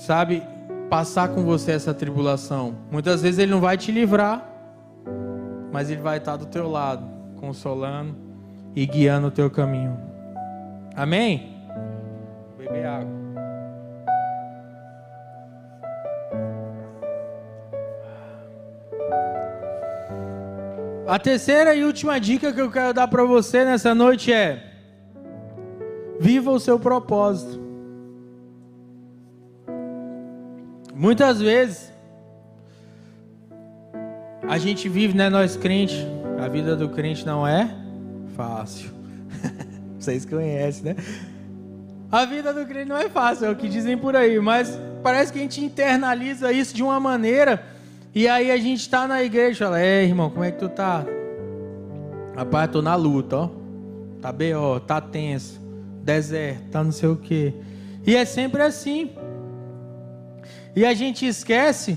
sabe, 0.00 0.42
passar 0.88 1.28
com 1.28 1.44
você 1.44 1.72
essa 1.72 1.92
tribulação. 1.92 2.74
Muitas 2.90 3.22
vezes 3.22 3.38
ele 3.38 3.52
não 3.52 3.60
vai 3.60 3.76
te 3.76 3.92
livrar, 3.92 4.49
mas 5.72 5.90
ele 5.90 6.00
vai 6.00 6.18
estar 6.18 6.36
do 6.36 6.46
teu 6.46 6.68
lado, 6.68 7.04
consolando 7.36 8.16
e 8.74 8.86
guiando 8.86 9.28
o 9.28 9.30
teu 9.30 9.50
caminho. 9.50 9.98
Amém? 10.94 11.56
Beber 12.58 12.86
água. 12.86 13.20
A 21.06 21.18
terceira 21.18 21.74
e 21.74 21.84
última 21.84 22.20
dica 22.20 22.52
que 22.52 22.60
eu 22.60 22.70
quero 22.70 22.94
dar 22.94 23.08
para 23.08 23.24
você 23.24 23.64
nessa 23.64 23.92
noite 23.92 24.32
é: 24.32 24.62
viva 26.20 26.52
o 26.52 26.60
seu 26.60 26.78
propósito. 26.78 27.60
Muitas 30.94 31.40
vezes 31.40 31.89
a 34.50 34.58
gente 34.58 34.88
vive, 34.88 35.16
né, 35.16 35.30
nós 35.30 35.56
crentes, 35.56 36.04
a 36.36 36.48
vida 36.48 36.74
do 36.74 36.88
crente 36.88 37.24
não 37.24 37.46
é 37.46 37.72
fácil. 38.36 38.90
Vocês 39.96 40.24
conhecem, 40.24 40.86
né? 40.86 40.96
A 42.10 42.24
vida 42.24 42.52
do 42.52 42.66
crente 42.66 42.88
não 42.88 42.98
é 42.98 43.08
fácil, 43.08 43.46
é 43.46 43.50
o 43.50 43.54
que 43.54 43.68
dizem 43.68 43.96
por 43.96 44.16
aí, 44.16 44.40
mas 44.40 44.76
parece 45.04 45.32
que 45.32 45.38
a 45.38 45.42
gente 45.42 45.64
internaliza 45.64 46.50
isso 46.50 46.74
de 46.74 46.82
uma 46.82 46.98
maneira 46.98 47.64
e 48.12 48.26
aí 48.26 48.50
a 48.50 48.56
gente 48.56 48.80
está 48.80 49.06
na 49.06 49.22
igreja 49.22 49.66
fala, 49.66 49.80
é 49.80 50.02
irmão, 50.02 50.28
como 50.28 50.42
é 50.42 50.50
que 50.50 50.58
tu 50.58 50.68
tá? 50.68 51.04
Rapaz, 52.34 52.72
tô 52.72 52.82
na 52.82 52.96
luta, 52.96 53.36
ó. 53.36 53.50
Tá 54.20 54.32
B.O., 54.32 54.80
tá 54.80 55.00
tenso. 55.00 55.60
Deserto, 56.02 56.70
tá 56.72 56.82
não 56.82 56.90
sei 56.90 57.08
o 57.08 57.14
quê. 57.14 57.54
E 58.04 58.16
é 58.16 58.24
sempre 58.24 58.62
assim. 58.62 59.12
E 60.74 60.84
a 60.84 60.92
gente 60.92 61.24
esquece 61.24 61.96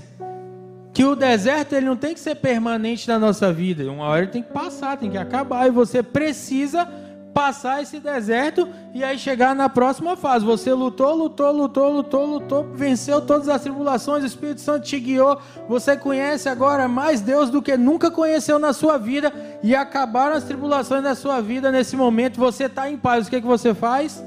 que 0.94 1.04
o 1.04 1.16
deserto 1.16 1.74
ele 1.74 1.86
não 1.86 1.96
tem 1.96 2.14
que 2.14 2.20
ser 2.20 2.36
permanente 2.36 3.08
na 3.08 3.18
nossa 3.18 3.52
vida. 3.52 3.90
Uma 3.90 4.04
hora 4.04 4.22
ele 4.22 4.30
tem 4.30 4.42
que 4.44 4.52
passar, 4.52 4.96
tem 4.96 5.10
que 5.10 5.18
acabar. 5.18 5.66
E 5.66 5.70
você 5.70 6.04
precisa 6.04 6.88
passar 7.34 7.82
esse 7.82 7.98
deserto 7.98 8.68
e 8.94 9.02
aí 9.02 9.18
chegar 9.18 9.56
na 9.56 9.68
próxima 9.68 10.16
fase. 10.16 10.44
Você 10.44 10.72
lutou, 10.72 11.12
lutou, 11.12 11.50
lutou, 11.50 11.90
lutou, 11.90 12.24
lutou, 12.24 12.64
venceu 12.74 13.20
todas 13.20 13.48
as 13.48 13.60
tribulações, 13.60 14.22
o 14.22 14.26
Espírito 14.26 14.60
Santo 14.60 14.84
te 14.84 15.00
guiou. 15.00 15.40
Você 15.68 15.96
conhece 15.96 16.48
agora 16.48 16.86
mais 16.86 17.20
Deus 17.20 17.50
do 17.50 17.60
que 17.60 17.76
nunca 17.76 18.08
conheceu 18.08 18.60
na 18.60 18.72
sua 18.72 18.96
vida 18.96 19.32
e 19.64 19.74
acabaram 19.74 20.36
as 20.36 20.44
tribulações 20.44 21.02
da 21.02 21.16
sua 21.16 21.40
vida 21.40 21.72
nesse 21.72 21.96
momento. 21.96 22.38
Você 22.38 22.66
está 22.66 22.88
em 22.88 22.96
paz. 22.96 23.26
O 23.26 23.30
que, 23.30 23.36
é 23.36 23.40
que 23.40 23.46
você 23.46 23.74
faz? 23.74 24.22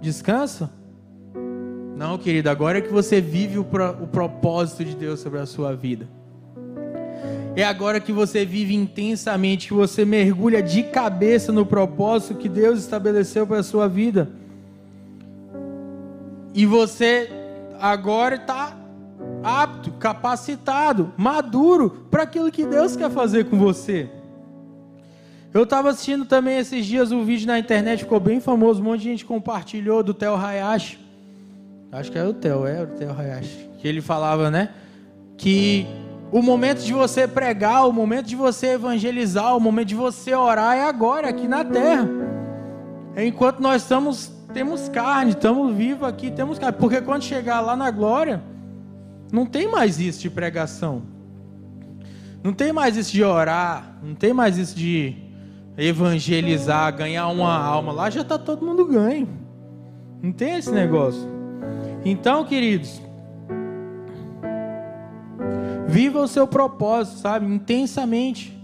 Descansa? 0.00 0.81
Não, 2.02 2.18
querido, 2.18 2.50
agora 2.50 2.78
é 2.78 2.80
que 2.80 2.92
você 2.92 3.20
vive 3.20 3.60
o, 3.60 3.64
pro, 3.64 3.90
o 3.90 4.08
propósito 4.08 4.84
de 4.84 4.96
Deus 4.96 5.20
sobre 5.20 5.38
a 5.38 5.46
sua 5.46 5.72
vida. 5.72 6.08
É 7.54 7.62
agora 7.62 8.00
que 8.00 8.10
você 8.10 8.44
vive 8.44 8.74
intensamente, 8.74 9.68
que 9.68 9.72
você 9.72 10.04
mergulha 10.04 10.60
de 10.60 10.82
cabeça 10.82 11.52
no 11.52 11.64
propósito 11.64 12.34
que 12.34 12.48
Deus 12.48 12.80
estabeleceu 12.80 13.46
para 13.46 13.60
a 13.60 13.62
sua 13.62 13.86
vida. 13.86 14.28
E 16.52 16.66
você 16.66 17.30
agora 17.78 18.34
está 18.34 18.76
apto, 19.44 19.92
capacitado, 19.92 21.12
maduro 21.16 22.08
para 22.10 22.24
aquilo 22.24 22.50
que 22.50 22.66
Deus 22.66 22.96
quer 22.96 23.12
fazer 23.12 23.44
com 23.44 23.56
você. 23.56 24.10
Eu 25.54 25.62
estava 25.62 25.90
assistindo 25.90 26.24
também 26.24 26.58
esses 26.58 26.84
dias 26.84 27.12
um 27.12 27.24
vídeo 27.24 27.46
na 27.46 27.60
internet, 27.60 28.00
ficou 28.00 28.18
bem 28.18 28.40
famoso, 28.40 28.80
um 28.80 28.86
monte 28.86 29.02
de 29.02 29.08
gente 29.10 29.24
compartilhou 29.24 30.02
do 30.02 30.12
Theo 30.12 30.34
Hayashi, 30.34 30.98
Acho 31.92 32.10
que 32.10 32.18
é 32.18 32.24
o 32.24 32.32
Theo, 32.32 32.66
é 32.66 32.82
o 32.82 32.86
Theo 32.86 33.12
Hayashi. 33.12 33.68
Que 33.78 33.86
ele 33.86 34.00
falava, 34.00 34.50
né? 34.50 34.70
Que 35.36 35.86
o 36.32 36.40
momento 36.40 36.82
de 36.82 36.94
você 36.94 37.28
pregar, 37.28 37.86
o 37.86 37.92
momento 37.92 38.26
de 38.26 38.34
você 38.34 38.68
evangelizar, 38.68 39.54
o 39.54 39.60
momento 39.60 39.88
de 39.88 39.94
você 39.94 40.34
orar 40.34 40.74
é 40.74 40.84
agora, 40.84 41.28
aqui 41.28 41.46
na 41.46 41.62
terra. 41.62 42.08
Enquanto 43.14 43.60
nós 43.60 43.82
estamos, 43.82 44.32
temos 44.54 44.88
carne, 44.88 45.32
estamos 45.32 45.74
vivos 45.74 46.08
aqui, 46.08 46.30
temos 46.30 46.58
carne. 46.58 46.78
Porque 46.78 47.02
quando 47.02 47.24
chegar 47.24 47.60
lá 47.60 47.76
na 47.76 47.90
glória, 47.90 48.42
não 49.30 49.44
tem 49.44 49.70
mais 49.70 50.00
isso 50.00 50.22
de 50.22 50.30
pregação. 50.30 51.02
Não 52.42 52.54
tem 52.54 52.72
mais 52.72 52.96
isso 52.96 53.12
de 53.12 53.22
orar, 53.22 53.98
não 54.02 54.14
tem 54.14 54.32
mais 54.32 54.56
isso 54.56 54.74
de 54.74 55.14
evangelizar, 55.76 56.96
ganhar 56.96 57.28
uma 57.28 57.54
alma. 57.54 57.92
Lá 57.92 58.08
já 58.08 58.22
está 58.22 58.38
todo 58.38 58.64
mundo 58.64 58.86
ganho. 58.86 59.28
Não 60.22 60.32
tem 60.32 60.56
esse 60.56 60.72
negócio. 60.72 61.41
Então, 62.04 62.44
queridos, 62.44 63.00
viva 65.86 66.20
o 66.20 66.28
seu 66.28 66.46
propósito, 66.46 67.18
sabe, 67.18 67.46
intensamente. 67.46 68.58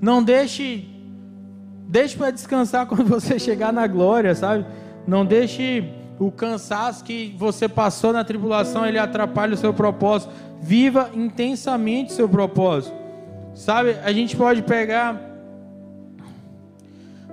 Não 0.00 0.22
deixe 0.22 0.90
deixe 1.86 2.16
para 2.16 2.30
descansar 2.30 2.86
quando 2.88 3.04
você 3.04 3.38
chegar 3.38 3.72
na 3.72 3.86
glória, 3.86 4.34
sabe? 4.34 4.66
Não 5.06 5.24
deixe 5.24 5.84
o 6.18 6.30
cansaço 6.30 7.04
que 7.04 7.34
você 7.38 7.68
passou 7.68 8.12
na 8.12 8.24
tribulação 8.24 8.86
ele 8.86 8.98
atrapalhe 8.98 9.54
o 9.54 9.56
seu 9.56 9.72
propósito. 9.72 10.32
Viva 10.60 11.10
intensamente 11.14 12.12
o 12.12 12.14
seu 12.14 12.28
propósito. 12.28 12.96
Sabe, 13.54 13.96
a 14.02 14.12
gente 14.12 14.36
pode 14.36 14.62
pegar 14.62 15.20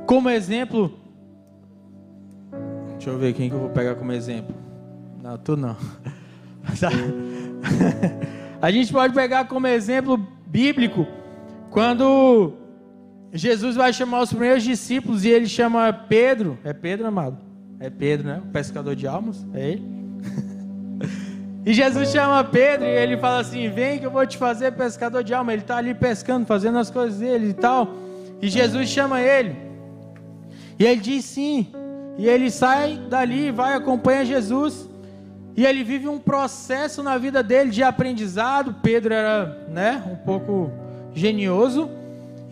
como 0.05 0.29
exemplo. 0.29 0.99
Deixa 2.91 3.09
eu 3.09 3.17
ver 3.17 3.33
quem 3.33 3.49
que 3.49 3.55
eu 3.55 3.59
vou 3.59 3.69
pegar 3.69 3.95
como 3.95 4.11
exemplo. 4.11 4.60
Não, 5.21 5.37
tu 5.37 5.55
não. 5.55 5.77
a 8.61 8.71
gente 8.71 8.91
pode 8.91 9.13
pegar 9.13 9.45
como 9.45 9.67
exemplo 9.67 10.17
bíblico 10.47 11.05
quando 11.69 12.53
Jesus 13.31 13.75
vai 13.75 13.93
chamar 13.93 14.21
os 14.21 14.29
primeiros 14.29 14.63
discípulos 14.63 15.23
e 15.23 15.29
ele 15.29 15.47
chama 15.47 15.93
Pedro. 15.93 16.57
É 16.63 16.73
Pedro, 16.73 17.05
amado? 17.05 17.37
É 17.79 17.89
Pedro, 17.89 18.27
né? 18.27 18.41
O 18.43 18.47
pescador 18.51 18.95
de 18.95 19.05
almas. 19.05 19.45
É 19.53 19.71
ele. 19.71 19.83
e 21.65 21.73
Jesus 21.73 22.09
chama 22.09 22.43
Pedro 22.43 22.85
e 22.85 22.89
ele 22.89 23.15
fala 23.17 23.41
assim: 23.41 23.69
Vem 23.69 23.99
que 23.99 24.05
eu 24.07 24.11
vou 24.11 24.25
te 24.25 24.37
fazer 24.37 24.71
pescador 24.71 25.23
de 25.23 25.35
alma. 25.35 25.53
Ele 25.53 25.61
está 25.61 25.77
ali 25.77 25.93
pescando, 25.93 26.47
fazendo 26.47 26.79
as 26.79 26.89
coisas 26.89 27.19
dele 27.19 27.49
e 27.49 27.53
tal. 27.53 27.93
E 28.41 28.49
Jesus 28.49 28.89
chama 28.89 29.21
ele. 29.21 29.55
E 30.79 30.85
ele 30.85 30.99
diz 30.99 31.25
sim. 31.25 31.67
E 32.17 32.27
ele 32.27 32.49
sai 32.51 32.97
dali, 33.09 33.51
vai, 33.51 33.75
acompanha 33.75 34.25
Jesus. 34.25 34.89
E 35.55 35.65
ele 35.65 35.83
vive 35.83 36.07
um 36.07 36.19
processo 36.19 37.03
na 37.03 37.17
vida 37.17 37.43
dele 37.43 37.69
de 37.69 37.83
aprendizado. 37.83 38.75
Pedro 38.81 39.13
era, 39.13 39.65
né, 39.69 40.03
um 40.09 40.15
pouco 40.15 40.71
genioso. 41.13 41.89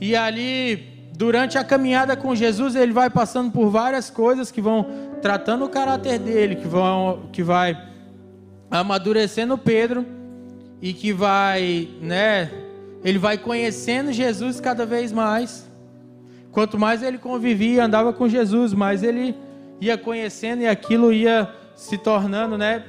E 0.02 0.16
ali, 0.16 1.10
durante 1.16 1.58
a 1.58 1.64
caminhada 1.64 2.16
com 2.16 2.36
Jesus, 2.36 2.76
ele 2.76 2.92
vai 2.92 3.10
passando 3.10 3.52
por 3.52 3.70
várias 3.70 4.10
coisas 4.10 4.52
que 4.52 4.62
vão 4.62 4.86
tratando 5.22 5.66
o 5.66 5.70
caráter 5.70 6.20
dele, 6.20 6.56
que 6.56 6.68
vão, 6.68 7.30
que 7.32 7.44
vai 7.44 7.78
amadurecendo 8.70 9.58
Pedro 9.58 10.06
e 10.82 10.94
que 10.94 11.12
vai, 11.12 11.90
né, 12.02 12.50
ele 13.04 13.18
vai 13.18 13.38
conhecendo 13.38 14.12
Jesus 14.12 14.60
cada 14.60 14.86
vez 14.86 15.12
mais. 15.12 15.68
Quanto 16.52 16.78
mais 16.78 17.04
ele 17.04 17.18
convivia, 17.18 17.86
andava 17.86 18.12
com 18.12 18.28
Jesus, 18.28 18.74
mais 18.74 19.04
ele 19.04 19.36
ia 19.80 19.98
conhecendo 19.98 20.62
e 20.62 20.68
aquilo 20.68 21.14
ia 21.14 21.50
se 21.80 21.98
tornando, 21.98 22.58
né, 22.58 22.84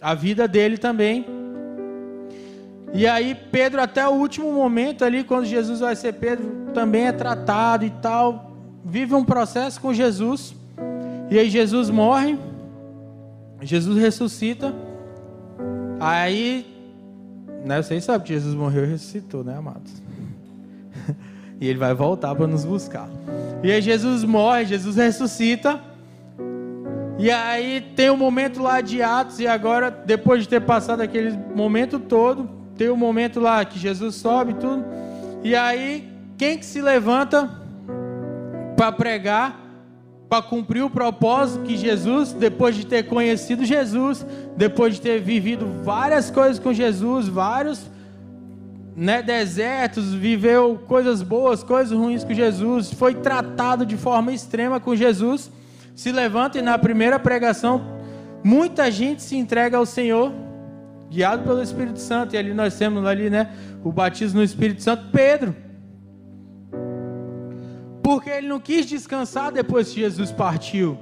a 0.00 0.14
vida 0.14 0.46
dele 0.46 0.78
também. 0.78 1.26
E 2.94 3.04
aí 3.04 3.34
Pedro 3.34 3.82
até 3.82 4.06
o 4.08 4.12
último 4.12 4.52
momento 4.52 5.04
ali, 5.04 5.24
quando 5.24 5.44
Jesus 5.44 5.80
vai 5.80 5.96
ser 5.96 6.14
Pedro, 6.14 6.68
também 6.72 7.08
é 7.08 7.12
tratado 7.12 7.84
e 7.84 7.90
tal, 7.90 8.52
vive 8.84 9.12
um 9.12 9.24
processo 9.24 9.80
com 9.80 9.92
Jesus. 9.92 10.54
E 11.28 11.36
aí 11.36 11.50
Jesus 11.50 11.90
morre, 11.90 12.38
Jesus 13.60 13.98
ressuscita. 13.98 14.72
Aí, 15.98 16.64
né, 17.64 17.82
vocês 17.82 18.04
sabem 18.04 18.24
que 18.24 18.32
Jesus 18.32 18.54
morreu 18.54 18.84
e 18.84 18.86
ressuscitou, 18.86 19.42
né, 19.42 19.56
amados? 19.56 19.92
e 21.60 21.66
ele 21.66 21.78
vai 21.78 21.92
voltar 21.92 22.36
para 22.36 22.46
nos 22.46 22.64
buscar. 22.64 23.10
E 23.64 23.72
aí 23.72 23.82
Jesus 23.82 24.22
morre, 24.22 24.64
Jesus 24.64 24.94
ressuscita. 24.94 25.87
E 27.18 27.32
aí 27.32 27.80
tem 27.96 28.10
o 28.10 28.12
um 28.12 28.16
momento 28.16 28.62
lá 28.62 28.80
de 28.80 29.02
Atos, 29.02 29.40
e 29.40 29.46
agora, 29.46 29.90
depois 29.90 30.44
de 30.44 30.48
ter 30.48 30.60
passado 30.60 31.00
aquele 31.00 31.36
momento 31.52 31.98
todo, 31.98 32.48
tem 32.76 32.88
o 32.88 32.94
um 32.94 32.96
momento 32.96 33.40
lá 33.40 33.64
que 33.64 33.76
Jesus 33.76 34.14
sobe 34.14 34.52
e 34.52 34.54
tudo. 34.54 34.84
E 35.42 35.56
aí, 35.56 36.08
quem 36.36 36.56
que 36.56 36.64
se 36.64 36.80
levanta 36.80 37.50
para 38.76 38.92
pregar, 38.92 39.60
para 40.28 40.42
cumprir 40.42 40.84
o 40.84 40.90
propósito 40.90 41.64
que 41.64 41.76
Jesus, 41.76 42.32
depois 42.32 42.76
de 42.76 42.86
ter 42.86 43.08
conhecido 43.08 43.64
Jesus, 43.64 44.24
depois 44.56 44.94
de 44.94 45.00
ter 45.00 45.20
vivido 45.20 45.66
várias 45.82 46.30
coisas 46.30 46.60
com 46.60 46.72
Jesus, 46.72 47.26
vários 47.26 47.90
né, 48.94 49.22
desertos, 49.22 50.14
viveu 50.14 50.80
coisas 50.86 51.20
boas, 51.20 51.64
coisas 51.64 51.98
ruins 51.98 52.22
com 52.22 52.32
Jesus, 52.32 52.92
foi 52.92 53.14
tratado 53.14 53.84
de 53.84 53.96
forma 53.96 54.32
extrema 54.32 54.78
com 54.78 54.94
Jesus 54.94 55.50
se 55.98 56.12
levanta 56.12 56.56
e 56.56 56.62
na 56.62 56.78
primeira 56.78 57.18
pregação, 57.18 57.82
muita 58.44 58.88
gente 58.88 59.20
se 59.20 59.36
entrega 59.36 59.78
ao 59.78 59.84
Senhor, 59.84 60.32
guiado 61.10 61.42
pelo 61.42 61.60
Espírito 61.60 61.98
Santo. 61.98 62.36
E 62.36 62.38
ali 62.38 62.54
nós 62.54 62.78
temos 62.78 63.04
ali, 63.04 63.28
né, 63.28 63.50
o 63.82 63.90
batismo 63.90 64.38
no 64.38 64.44
Espírito 64.44 64.80
Santo, 64.80 65.06
Pedro. 65.10 65.56
Porque 68.00 68.30
ele 68.30 68.46
não 68.46 68.60
quis 68.60 68.86
descansar 68.86 69.50
depois 69.50 69.92
que 69.92 69.98
Jesus 69.98 70.30
partiu. 70.30 70.96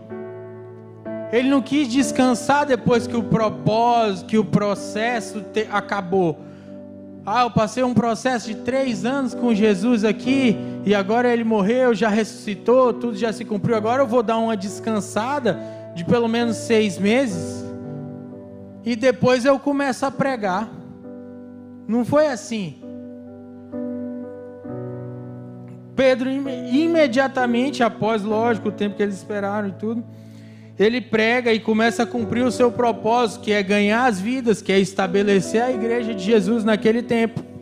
Ele 1.30 1.50
não 1.50 1.60
quis 1.60 1.88
descansar 1.88 2.64
depois 2.64 3.06
que 3.06 3.18
o 3.18 3.22
propósito, 3.22 4.26
que 4.28 4.38
o 4.38 4.44
processo 4.46 5.42
te, 5.42 5.68
acabou. 5.70 6.40
Ah, 7.26 7.42
eu 7.42 7.50
passei 7.50 7.82
um 7.82 7.92
processo 7.92 8.46
de 8.46 8.54
três 8.54 9.04
anos 9.04 9.34
com 9.34 9.52
Jesus 9.52 10.04
aqui 10.04 10.56
e 10.86 10.94
agora 10.94 11.32
ele 11.32 11.44
morreu, 11.44 11.92
já 11.92 12.08
ressuscitou, 12.08 12.92
tudo 12.92 13.16
já 13.16 13.32
se 13.32 13.44
cumpriu. 13.44 13.76
Agora 13.76 14.02
eu 14.02 14.06
vou 14.06 14.22
dar 14.22 14.38
uma 14.38 14.56
descansada 14.56 15.58
de 15.94 16.04
pelo 16.04 16.28
menos 16.28 16.56
seis 16.56 16.96
meses 16.98 17.64
e 18.84 18.94
depois 18.94 19.44
eu 19.44 19.58
começo 19.58 20.06
a 20.06 20.10
pregar. 20.10 20.70
Não 21.88 22.04
foi 22.04 22.28
assim. 22.28 22.76
Pedro, 25.96 26.30
imediatamente 26.30 27.82
após, 27.82 28.22
lógico, 28.22 28.68
o 28.68 28.72
tempo 28.72 28.96
que 28.96 29.02
eles 29.02 29.16
esperaram 29.16 29.68
e 29.68 29.72
tudo 29.72 30.04
ele 30.78 31.00
prega 31.00 31.52
e 31.52 31.58
começa 31.58 32.02
a 32.02 32.06
cumprir 32.06 32.44
o 32.44 32.52
seu 32.52 32.70
propósito, 32.70 33.40
que 33.40 33.52
é 33.52 33.62
ganhar 33.62 34.04
as 34.04 34.20
vidas, 34.20 34.60
que 34.60 34.70
é 34.70 34.78
estabelecer 34.78 35.62
a 35.62 35.72
igreja 35.72 36.14
de 36.14 36.22
Jesus 36.22 36.64
naquele 36.64 37.02
tempo. 37.02 37.55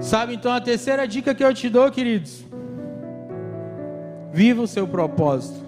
Sabe, 0.00 0.34
então 0.34 0.52
a 0.52 0.60
terceira 0.60 1.06
dica 1.06 1.34
que 1.34 1.42
eu 1.42 1.52
te 1.52 1.68
dou, 1.68 1.90
queridos: 1.90 2.44
viva 4.32 4.62
o 4.62 4.66
seu 4.66 4.86
propósito, 4.86 5.58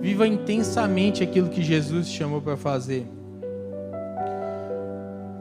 viva 0.00 0.26
intensamente 0.26 1.22
aquilo 1.22 1.48
que 1.48 1.62
Jesus 1.62 2.08
te 2.08 2.18
chamou 2.18 2.40
para 2.40 2.56
fazer. 2.56 3.06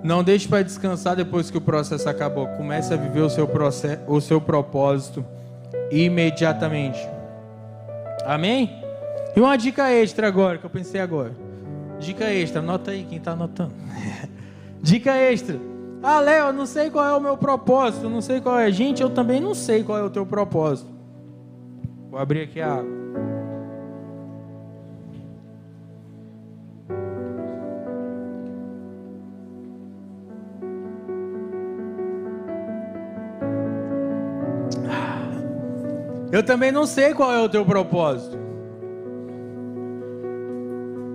Não 0.04 0.24
deixe 0.24 0.48
para 0.48 0.64
descansar 0.64 1.16
depois 1.16 1.50
que 1.50 1.58
o 1.58 1.62
processo 1.62 2.08
acabou. 2.08 2.48
Comece 2.50 2.94
a 2.94 2.98
viver 2.98 3.22
o 3.22 3.30
seu, 3.30 3.48
processo, 3.48 4.02
o 4.08 4.22
seu 4.22 4.40
propósito 4.40 5.26
imediatamente. 5.92 7.00
Amém? 8.26 8.84
E 9.36 9.40
uma 9.40 9.58
dica 9.58 9.92
extra 9.92 10.28
agora, 10.28 10.60
que 10.60 10.66
eu 10.66 10.70
pensei 10.70 11.02
agora. 11.02 11.34
Dica 12.00 12.26
extra, 12.32 12.60
anota 12.60 12.92
aí 12.92 13.06
quem 13.10 13.18
está 13.18 13.32
anotando. 13.32 13.74
dica 14.82 15.16
extra. 15.18 15.58
Ah, 16.02 16.20
Léo, 16.20 16.54
não 16.54 16.66
sei 16.66 16.90
qual 16.90 17.06
é 17.06 17.14
o 17.14 17.20
meu 17.20 17.36
propósito, 17.36 18.10
não 18.10 18.22
sei 18.22 18.40
qual 18.40 18.60
é. 18.60 18.72
Gente, 18.72 19.02
eu 19.02 19.10
também 19.10 19.42
não 19.42 19.54
sei 19.54 19.84
qual 19.84 19.98
é 19.98 20.04
o 20.04 20.10
teu 20.10 20.26
propósito. 20.26 20.90
Vou 22.10 22.20
abrir 22.20 22.42
aqui 22.42 22.62
a 22.62 22.74
água. 22.74 22.98
Eu 36.32 36.44
também 36.44 36.72
não 36.72 36.86
sei 36.86 37.14
qual 37.14 37.34
é 37.34 37.42
o 37.42 37.50
teu 37.50 37.66
propósito. 37.66 38.38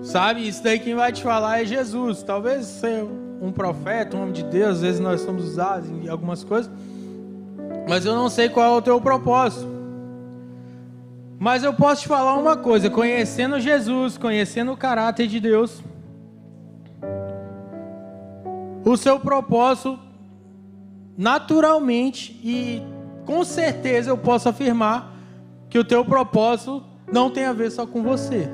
Sabe, 0.03 0.49
isso 0.49 0.63
daí 0.65 0.79
quem 0.81 0.95
vai 0.95 1.13
te 1.13 1.23
falar 1.23 1.63
é 1.63 1.65
Jesus. 1.65 2.23
Talvez 2.23 2.67
ser 2.67 3.07
um 3.43 3.51
profeta, 3.51 4.17
um 4.17 4.23
homem 4.23 4.33
de 4.33 4.45
Deus, 4.45 4.77
às 4.77 4.81
vezes 4.81 5.01
nós 5.01 5.21
somos 5.21 5.45
usados 5.45 5.91
em 5.91 6.09
algumas 6.09 6.45
coisas. 6.45 6.71
Mas 7.89 8.07
eu 8.07 8.15
não 8.15 8.31
sei 8.31 8.49
qual 8.49 8.75
é 8.75 8.79
o 8.79 8.83
teu 8.83 9.01
propósito. 9.01 9.67
Mas 11.41 11.65
eu 11.65 11.75
posso 11.75 12.03
te 12.03 12.09
falar 12.09 12.35
uma 12.35 12.57
coisa: 12.57 12.89
conhecendo 12.89 13.59
Jesus, 13.59 14.17
conhecendo 14.17 14.71
o 14.71 14.77
caráter 14.77 15.27
de 15.27 15.41
Deus, 15.41 15.83
o 18.85 18.97
seu 18.97 19.19
propósito, 19.19 19.99
naturalmente 21.19 22.39
e 22.45 22.81
com 23.25 23.45
certeza 23.45 24.11
eu 24.11 24.19
posso 24.19 24.49
afirmar 24.49 25.13
que 25.69 25.79
o 25.79 25.85
teu 25.85 26.05
propósito 26.05 26.85
não 27.13 27.29
tem 27.29 27.45
a 27.45 27.53
ver 27.53 27.73
só 27.73 27.87
com 27.87 28.05
você. 28.05 28.49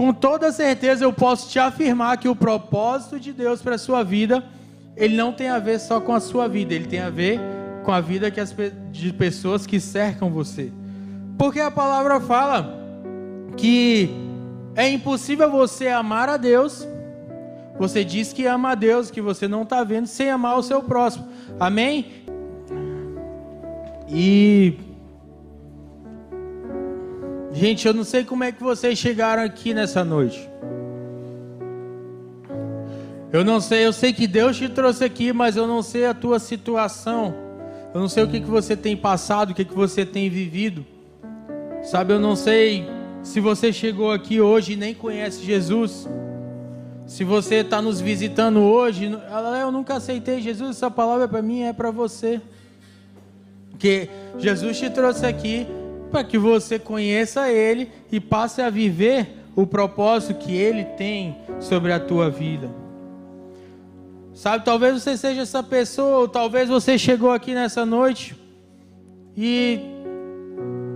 Com 0.00 0.14
toda 0.14 0.50
certeza 0.50 1.04
eu 1.04 1.12
posso 1.12 1.50
te 1.50 1.58
afirmar 1.58 2.16
que 2.16 2.26
o 2.26 2.34
propósito 2.34 3.20
de 3.20 3.34
Deus 3.34 3.60
para 3.60 3.74
a 3.74 3.78
sua 3.78 4.02
vida, 4.02 4.42
ele 4.96 5.14
não 5.14 5.30
tem 5.30 5.50
a 5.50 5.58
ver 5.58 5.78
só 5.78 6.00
com 6.00 6.14
a 6.14 6.20
sua 6.20 6.48
vida, 6.48 6.72
ele 6.72 6.86
tem 6.86 7.00
a 7.00 7.10
ver 7.10 7.38
com 7.84 7.92
a 7.92 8.00
vida 8.00 8.30
que 8.30 8.40
as, 8.40 8.56
de 8.90 9.12
pessoas 9.12 9.66
que 9.66 9.78
cercam 9.78 10.30
você. 10.30 10.72
Porque 11.36 11.60
a 11.60 11.70
palavra 11.70 12.18
fala 12.18 12.82
que 13.58 14.08
é 14.74 14.88
impossível 14.88 15.50
você 15.50 15.88
amar 15.88 16.30
a 16.30 16.38
Deus. 16.38 16.88
Você 17.78 18.02
diz 18.02 18.32
que 18.32 18.46
ama 18.46 18.70
a 18.70 18.74
Deus, 18.74 19.10
que 19.10 19.20
você 19.20 19.46
não 19.46 19.64
está 19.64 19.84
vendo, 19.84 20.06
sem 20.06 20.30
amar 20.30 20.56
o 20.56 20.62
seu 20.62 20.82
próximo. 20.82 21.28
Amém? 21.60 22.24
E. 24.08 24.78
Gente, 27.52 27.86
eu 27.86 27.92
não 27.92 28.04
sei 28.04 28.24
como 28.24 28.44
é 28.44 28.52
que 28.52 28.62
vocês 28.62 28.98
chegaram 28.98 29.42
aqui 29.42 29.74
nessa 29.74 30.04
noite. 30.04 30.48
Eu 33.32 33.44
não 33.44 33.60
sei, 33.60 33.86
eu 33.86 33.92
sei 33.92 34.12
que 34.12 34.26
Deus 34.26 34.56
te 34.56 34.68
trouxe 34.68 35.04
aqui, 35.04 35.32
mas 35.32 35.56
eu 35.56 35.66
não 35.66 35.82
sei 35.82 36.06
a 36.06 36.14
tua 36.14 36.38
situação. 36.38 37.34
Eu 37.92 38.00
não 38.00 38.08
sei 38.08 38.22
o 38.22 38.28
que, 38.28 38.40
que 38.40 38.48
você 38.48 38.76
tem 38.76 38.96
passado, 38.96 39.50
o 39.50 39.54
que, 39.54 39.64
que 39.64 39.74
você 39.74 40.06
tem 40.06 40.30
vivido. 40.30 40.86
Sabe, 41.82 42.12
eu 42.12 42.20
não 42.20 42.36
sei 42.36 42.88
se 43.22 43.40
você 43.40 43.72
chegou 43.72 44.12
aqui 44.12 44.40
hoje 44.40 44.74
e 44.74 44.76
nem 44.76 44.94
conhece 44.94 45.44
Jesus. 45.44 46.08
Se 47.06 47.24
você 47.24 47.56
está 47.56 47.82
nos 47.82 48.00
visitando 48.00 48.60
hoje, 48.60 49.10
eu 49.60 49.72
nunca 49.72 49.94
aceitei 49.94 50.40
Jesus, 50.40 50.76
essa 50.76 50.90
palavra 50.90 51.26
para 51.26 51.42
mim 51.42 51.62
é 51.62 51.72
para 51.72 51.90
você. 51.90 52.40
Porque 53.70 54.08
Jesus 54.38 54.78
te 54.78 54.88
trouxe 54.88 55.26
aqui 55.26 55.66
para 56.10 56.24
que 56.24 56.36
você 56.36 56.78
conheça 56.78 57.50
Ele 57.50 57.90
e 58.10 58.20
passe 58.20 58.60
a 58.60 58.68
viver 58.68 59.28
o 59.54 59.66
propósito 59.66 60.34
que 60.34 60.54
Ele 60.54 60.84
tem 60.84 61.36
sobre 61.60 61.92
a 61.92 62.00
tua 62.00 62.28
vida. 62.28 62.70
Sabe, 64.34 64.64
talvez 64.64 65.02
você 65.02 65.16
seja 65.16 65.42
essa 65.42 65.62
pessoa, 65.62 66.20
ou 66.20 66.28
talvez 66.28 66.68
você 66.68 66.96
chegou 66.96 67.30
aqui 67.30 67.54
nessa 67.54 67.84
noite 67.84 68.34
e 69.36 69.80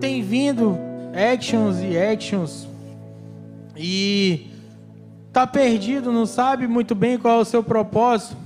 tem 0.01 0.23
vindo 0.23 0.79
actions 1.13 1.77
e 1.81 1.97
actions 1.97 2.67
e 3.77 4.47
tá 5.33 5.47
perdido, 5.47 6.13
não 6.13 6.27
sabe 6.27 6.67
muito 6.67 6.95
bem 6.95 7.19
qual 7.19 7.39
é 7.39 7.43
o 7.43 7.45
seu 7.45 7.63
propósito. 7.63 8.37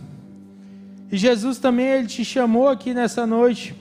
E 1.13 1.17
Jesus 1.17 1.59
também 1.59 1.87
ele 1.87 2.07
te 2.07 2.25
chamou 2.25 2.69
aqui 2.69 2.93
nessa 2.93 3.27
noite 3.27 3.75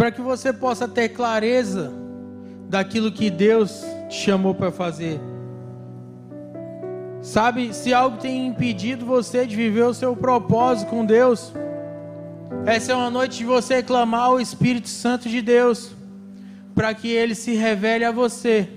para 0.00 0.10
que 0.10 0.22
você 0.22 0.50
possa 0.50 0.88
ter 0.88 1.10
clareza 1.10 1.92
daquilo 2.70 3.12
que 3.12 3.28
Deus 3.28 3.84
te 4.08 4.14
chamou 4.14 4.54
para 4.54 4.72
fazer. 4.72 5.20
Sabe, 7.20 7.74
se 7.74 7.92
algo 7.92 8.16
tem 8.16 8.46
impedido 8.46 9.04
você 9.04 9.44
de 9.46 9.54
viver 9.54 9.82
o 9.82 9.92
seu 9.92 10.16
propósito 10.16 10.88
com 10.88 11.04
Deus, 11.04 11.52
essa 12.64 12.92
é 12.92 12.94
uma 12.94 13.10
noite 13.10 13.36
de 13.36 13.44
você 13.44 13.82
clamar 13.82 14.32
o 14.32 14.40
Espírito 14.40 14.88
Santo 14.88 15.28
de 15.28 15.42
Deus, 15.42 15.94
para 16.74 16.94
que 16.94 17.08
ele 17.08 17.34
se 17.34 17.54
revele 17.54 18.06
a 18.06 18.10
você 18.10 18.70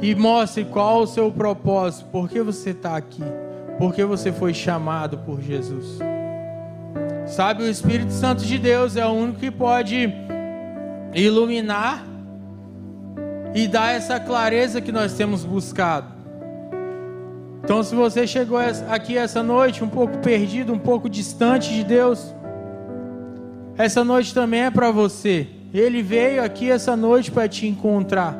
e 0.00 0.14
mostre 0.14 0.64
qual 0.64 1.00
o 1.00 1.08
seu 1.08 1.32
propósito, 1.32 2.08
por 2.08 2.28
que 2.28 2.40
você 2.40 2.70
está 2.70 2.96
aqui, 2.96 3.24
por 3.80 3.92
que 3.92 4.04
você 4.04 4.30
foi 4.30 4.54
chamado 4.54 5.18
por 5.18 5.42
Jesus. 5.42 5.98
Sabe, 7.30 7.62
o 7.62 7.68
Espírito 7.68 8.12
Santo 8.12 8.44
de 8.44 8.58
Deus 8.58 8.96
é 8.96 9.06
o 9.06 9.10
único 9.10 9.38
que 9.38 9.52
pode 9.52 10.12
iluminar 11.14 12.04
e 13.54 13.68
dar 13.68 13.92
essa 13.94 14.18
clareza 14.18 14.80
que 14.80 14.90
nós 14.90 15.12
temos 15.12 15.44
buscado. 15.44 16.12
Então, 17.62 17.84
se 17.84 17.94
você 17.94 18.26
chegou 18.26 18.58
aqui 18.58 19.16
essa 19.16 19.44
noite 19.44 19.84
um 19.84 19.88
pouco 19.88 20.18
perdido, 20.18 20.72
um 20.72 20.78
pouco 20.78 21.08
distante 21.08 21.72
de 21.72 21.84
Deus, 21.84 22.34
essa 23.78 24.02
noite 24.02 24.34
também 24.34 24.62
é 24.62 24.70
para 24.70 24.90
você. 24.90 25.46
Ele 25.72 26.02
veio 26.02 26.42
aqui 26.42 26.68
essa 26.68 26.96
noite 26.96 27.30
para 27.30 27.46
te 27.46 27.64
encontrar. 27.64 28.36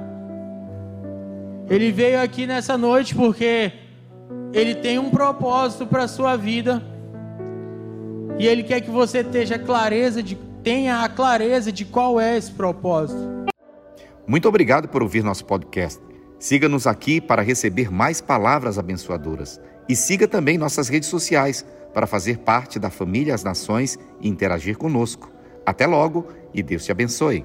Ele 1.68 1.92
veio 1.92 2.20
aqui 2.20 2.44
nessa 2.44 2.76
noite 2.76 3.14
porque 3.14 3.70
ele 4.52 4.74
tem 4.74 4.98
um 4.98 5.10
propósito 5.10 5.86
para 5.86 6.02
a 6.02 6.08
sua 6.08 6.34
vida. 6.34 6.89
E 8.38 8.46
ele 8.46 8.62
quer 8.62 8.80
que 8.80 8.90
você 8.90 9.22
tenha 9.22 9.58
clareza 9.58 10.22
de, 10.22 10.36
tenha 10.62 11.02
a 11.02 11.08
clareza 11.08 11.70
de 11.70 11.84
qual 11.84 12.20
é 12.20 12.36
esse 12.36 12.50
propósito. 12.52 13.40
Muito 14.26 14.48
obrigado 14.48 14.88
por 14.88 15.02
ouvir 15.02 15.22
nosso 15.22 15.44
podcast. 15.44 16.00
Siga-nos 16.38 16.86
aqui 16.86 17.20
para 17.20 17.42
receber 17.42 17.92
mais 17.92 18.20
palavras 18.20 18.78
abençoadoras. 18.78 19.60
E 19.88 19.96
siga 19.96 20.26
também 20.26 20.56
nossas 20.56 20.88
redes 20.88 21.08
sociais 21.08 21.66
para 21.92 22.06
fazer 22.06 22.38
parte 22.38 22.78
da 22.78 22.88
família 22.88 23.34
As 23.34 23.44
Nações 23.44 23.98
e 24.20 24.28
interagir 24.28 24.78
conosco. 24.78 25.30
Até 25.66 25.86
logo 25.86 26.28
e 26.54 26.62
Deus 26.62 26.84
te 26.84 26.92
abençoe. 26.92 27.44